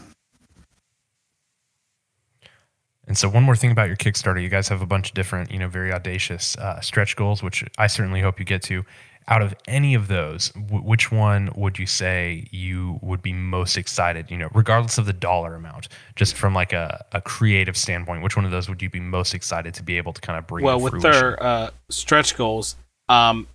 [3.11, 5.51] And so, one more thing about your Kickstarter, you guys have a bunch of different,
[5.51, 8.85] you know, very audacious uh, stretch goals, which I certainly hope you get to.
[9.27, 13.75] Out of any of those, w- which one would you say you would be most
[13.75, 14.31] excited?
[14.31, 18.37] You know, regardless of the dollar amount, just from like a, a creative standpoint, which
[18.37, 20.63] one of those would you be most excited to be able to kind of bring?
[20.63, 22.77] well, with their uh, stretch goals,
[23.09, 23.45] um,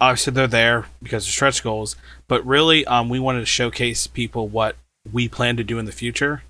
[0.00, 1.96] obviously they're there because they're stretch goals,
[2.28, 4.74] but really, um, we wanted to showcase people what
[5.12, 6.44] we plan to do in the future.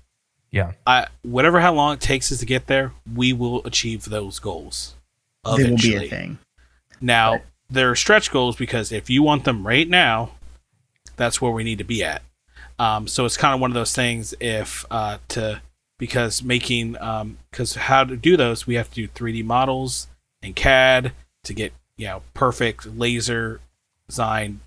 [0.51, 4.39] Yeah, I, whatever how long it takes us to get there, we will achieve those
[4.39, 4.95] goals.
[5.43, 6.39] They will be a thing.
[6.99, 7.41] Now, Right.
[7.69, 10.31] they're stretch goals because if you want them right now,
[11.15, 12.21] that's where we need to be at.
[12.79, 15.61] Um, so it's kind of one of those things if uh, to
[15.97, 16.91] because making
[17.51, 20.07] because how to do those we have to do 3D models
[20.43, 21.11] and CAD
[21.43, 23.61] to get you know perfect laser
[24.07, 24.59] design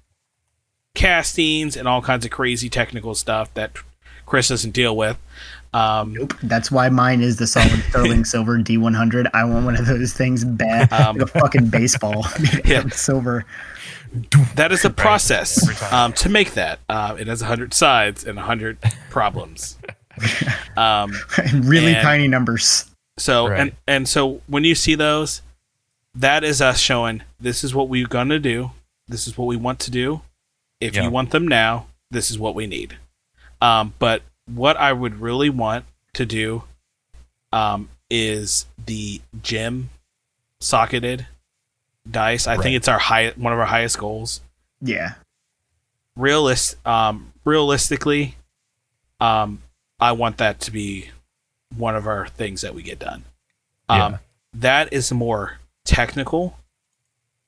[0.95, 3.73] castings and all kinds of crazy technical stuff that
[4.27, 5.19] Chris doesn't deal with.
[5.73, 6.35] Um, Nope.
[6.43, 9.31] That's why mine is the solid sterling silver D100.
[9.35, 12.27] I want one of those things bad, Um, like a fucking baseball.
[12.65, 12.89] Yeah.
[12.89, 13.45] silver.
[14.57, 16.81] that is a process um, to make that.
[16.89, 18.79] Uh, it has 100 sides and 100
[19.11, 19.79] problems.
[20.77, 21.13] Um,
[21.55, 22.87] really And- tiny numbers.
[23.19, 23.61] so Right.
[23.61, 25.43] and and so when you see those,
[26.15, 28.73] that is us showing this is what we're gonna do.
[29.09, 30.23] This is what we want to do.
[30.81, 31.05] If Yeah.
[31.05, 32.97] you want them now, this is what we need.
[33.61, 34.23] Um, but
[34.55, 35.85] what I would really want
[36.15, 36.65] to do
[37.53, 39.91] um, is the gem
[40.61, 41.27] socketed
[42.11, 42.47] dice.
[42.47, 42.63] I Right.
[42.63, 44.41] think it's our high one of our highest goals.
[44.81, 45.15] Yeah.
[46.17, 48.37] Realist, um, realistically,
[49.21, 49.63] um,
[49.99, 51.11] I want that to be
[51.77, 53.25] one of our things that we get done.
[53.89, 54.19] Um, Yeah.
[54.55, 56.57] That is more technical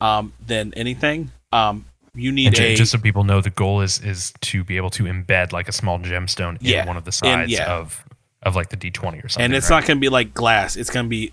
[0.00, 1.32] um, than anything.
[1.52, 1.84] Um,
[2.14, 4.90] you need ju- a just so people know, the goal is is to be able
[4.90, 6.82] to embed like a small gemstone Yeah.
[6.82, 7.72] in one of the And- sides yeah.
[7.72, 8.04] of
[8.42, 9.44] of like the D twenty or something.
[9.44, 9.76] and it's right?
[9.80, 10.76] not going to be like glass.
[10.76, 11.32] It's going to be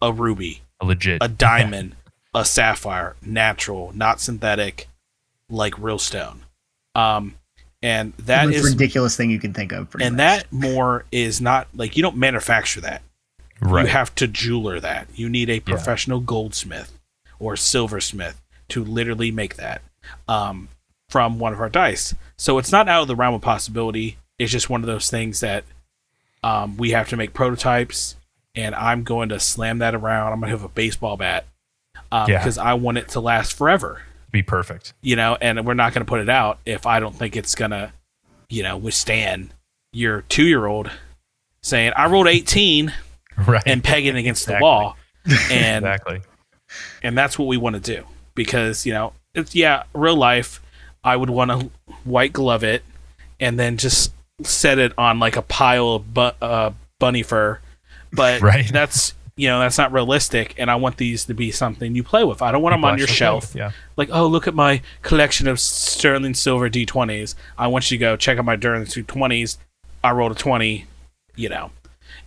[0.00, 1.96] a ruby, a legit a diamond,
[2.34, 4.88] a sapphire, natural, not synthetic,
[5.48, 6.44] like real stone.
[6.94, 7.34] Um,
[7.82, 9.88] and that the most is ridiculous thing you can think of.
[10.00, 10.18] and much.
[10.18, 13.02] that more is not like you don't manufacture that.
[13.60, 13.82] right.
[13.86, 15.08] You have to jeweler that.
[15.14, 16.98] You need a professional goldsmith
[17.38, 19.82] or silversmith to literally make that
[20.28, 20.68] um,
[21.08, 22.14] from one of our dice.
[22.36, 24.18] So it's not out of the realm of possibility.
[24.38, 25.64] It's just one of those things that
[26.42, 28.16] um, we have to make prototypes,
[28.54, 30.32] and I'm going to slam that around.
[30.32, 31.46] I'm going to have a baseball bat
[32.12, 32.24] Yeah.
[32.26, 34.02] because I want it to last forever.
[34.30, 34.92] be perfect.
[35.00, 37.54] You know, and we're not going to put it out if I don't think it's
[37.54, 37.92] going to,
[38.48, 39.54] you know, withstand
[39.92, 40.90] your two year old
[41.62, 42.92] saying, I rolled 18
[43.46, 43.62] Right.
[43.66, 44.96] and pegging against the wall.
[45.50, 46.20] And exactly.
[47.02, 50.60] and that's what we want to do because you know it's yeah real life
[51.02, 51.70] i would want to
[52.04, 52.82] white glove it
[53.40, 54.12] and then just
[54.42, 57.58] set it on like a pile of bu- uh, bunny fur
[58.12, 58.70] but Right.
[58.72, 62.22] that's you know that's not realistic and i want these to be something you play
[62.24, 63.72] with i don't want them on your shelf Yeah.
[63.96, 68.16] like oh look at my collection of sterling silver d20s i want you to go
[68.16, 69.58] check out my sterling 20s.
[70.04, 70.86] i rolled a 20
[71.36, 71.70] you know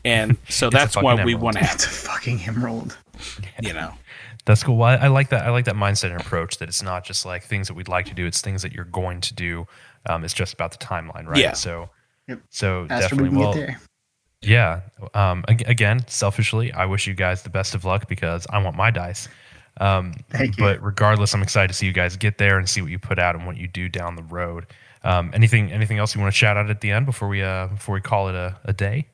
[0.03, 1.41] and so that's why we emerald.
[1.41, 2.97] want to have it's a fucking emerald.
[3.61, 3.93] you know
[4.47, 4.77] That's cool.
[4.77, 5.45] Well, I, I like that.
[5.45, 8.05] I like that mindset and approach that it's not just like things that we'd like
[8.07, 8.25] to do.
[8.25, 9.67] It's things that you're going to do.
[10.07, 11.37] Um, it's just about the timeline, right?
[11.37, 11.51] Yeah.
[11.53, 11.89] So,
[12.29, 12.39] Yep.
[12.49, 13.37] so Faster definitely.
[13.37, 13.75] Well,
[14.41, 14.81] yeah.
[15.13, 18.89] Um, again, selfishly, I wish you guys the best of luck because I want my
[18.89, 19.27] dice.
[19.81, 20.63] Um, Thank you.
[20.63, 23.19] but regardless, I'm excited to see you guys get there and see what you put
[23.19, 24.65] out and what you do down the road.
[25.03, 27.67] Um, anything, anything else you want to shout out at the end before we, uh,
[27.67, 29.07] before we call it a, a day?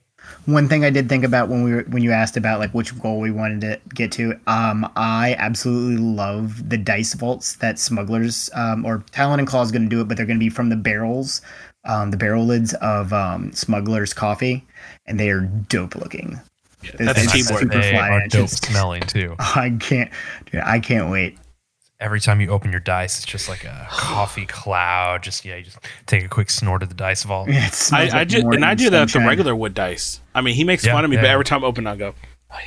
[0.45, 2.97] One thing I did think about when we were when you asked about like which
[2.99, 8.49] goal we wanted to get to, um, I absolutely love the dice vaults that smugglers
[8.53, 10.49] um, or Talon and Claw is going to do it, but they're going to be
[10.49, 11.41] from the barrels,
[11.85, 14.65] um, the barrel lids of um, smugglers coffee,
[15.05, 16.39] and they are dope looking.
[16.99, 17.61] that's It's teamwork.
[17.61, 19.35] super They are dope smelling too.
[19.39, 20.11] I can't,
[20.51, 21.37] dude, I can't wait.
[22.03, 25.23] Every time you open your dice, it's just like a coffee cloud.
[25.23, 27.47] Just yeah, you just take a quick snort of the dice vault.
[27.49, 30.21] It smells I, I like do, and I do that with the regular wood dice.
[30.35, 31.23] I mean, he makes Yeah, fun of me, yeah.
[31.23, 32.13] but every time I open, I go,
[32.51, 32.57] oh,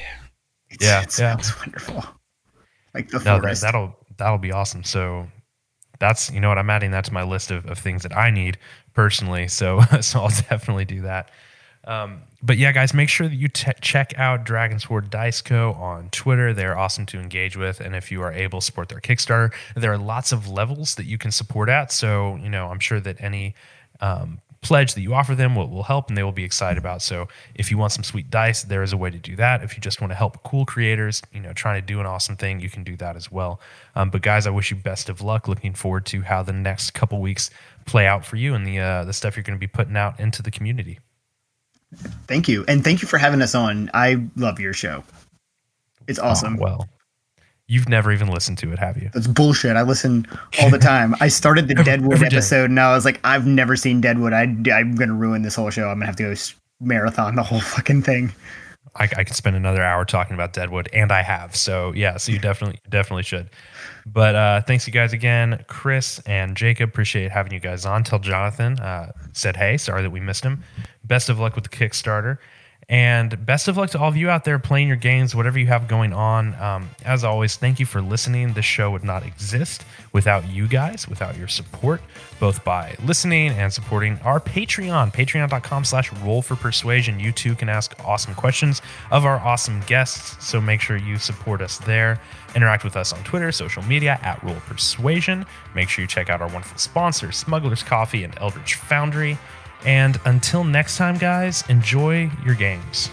[0.70, 1.36] It's, Yeah, it yeah.
[1.36, 2.04] smells wonderful.
[2.94, 4.82] Like the No, That, that'll that'll be awesome.
[4.82, 5.28] So
[5.98, 8.30] that's you know what I'm adding that to my list of, of things that I
[8.30, 8.58] need
[8.94, 9.48] personally.
[9.48, 11.30] So so I'll definitely do that.
[11.86, 15.72] Um, but yeah, guys, make sure that you check out Dragon's Hoard Dice Co.
[15.72, 16.52] on Twitter.
[16.52, 17.80] They're awesome to engage with.
[17.80, 21.18] And if you are able support their Kickstarter, there are lots of levels that you
[21.18, 21.92] can support at.
[21.92, 23.54] So, you know, I'm sure that any
[24.00, 27.02] um, pledge that you offer them will, will help and they will be excited about.
[27.02, 29.62] So if you want some sweet dice, there is a way to do that.
[29.62, 32.36] If you just want to help cool creators, you know, trying to do an awesome
[32.36, 33.60] thing, you can do that as well.
[33.94, 35.46] Um, but guys, I wish you best of luck.
[35.46, 37.50] Looking forward to how the next couple weeks
[37.86, 40.18] play out for you and the uh, the stuff you're going to be putting out
[40.18, 40.98] into the community.
[42.26, 43.90] Thank you, and thank you for having us on.
[43.94, 45.04] I love your show.
[46.06, 46.56] It's oh, awesome.
[46.58, 46.88] Oh, well,
[47.68, 49.10] you've never even listened to it, have you?
[49.12, 49.76] That's bullshit.
[49.76, 50.26] I listen
[50.60, 51.14] all the time.
[51.20, 54.32] I started the Deadwood every episode, and I was like, I've never seen Deadwood.
[54.32, 55.88] I, I'm gonna ruin this whole show.
[55.88, 56.34] I'm gonna have to go
[56.80, 58.32] marathon the whole fucking thing.
[58.98, 61.54] I, I could spend another hour talking about Deadwood, and I have.
[61.54, 63.50] So yeah, so you definitely definitely should.
[64.04, 66.90] But uh, thanks you guys again, Chris and Jacob.
[66.90, 68.04] Appreciate having you guys on.
[68.04, 69.76] Tell Jonathan uh, said hey.
[69.76, 70.62] Sorry that we missed him.
[71.04, 72.38] Best of luck with the Kickstarter,
[72.88, 75.66] and best of luck to all of you out there playing your games, whatever you
[75.66, 76.54] have going on.
[76.54, 78.52] Um, as always, thank you for listening.
[78.52, 82.00] This show would not exist without you guys, without your support,
[82.38, 87.18] both by listening and supporting our Patreon, patreon.com slash roll for persuasion.
[87.18, 88.80] You too can ask awesome questions
[89.10, 90.46] of our awesome guests.
[90.46, 92.20] So make sure you support us there.
[92.54, 95.44] Interact with us on Twitter, social media at Roll Persuasion.
[95.74, 99.36] Make sure you check out our wonderful sponsors, Smuggler's Coffee and Eldritch Foundry.
[99.86, 103.08] And until next time, guys, enjoy your games.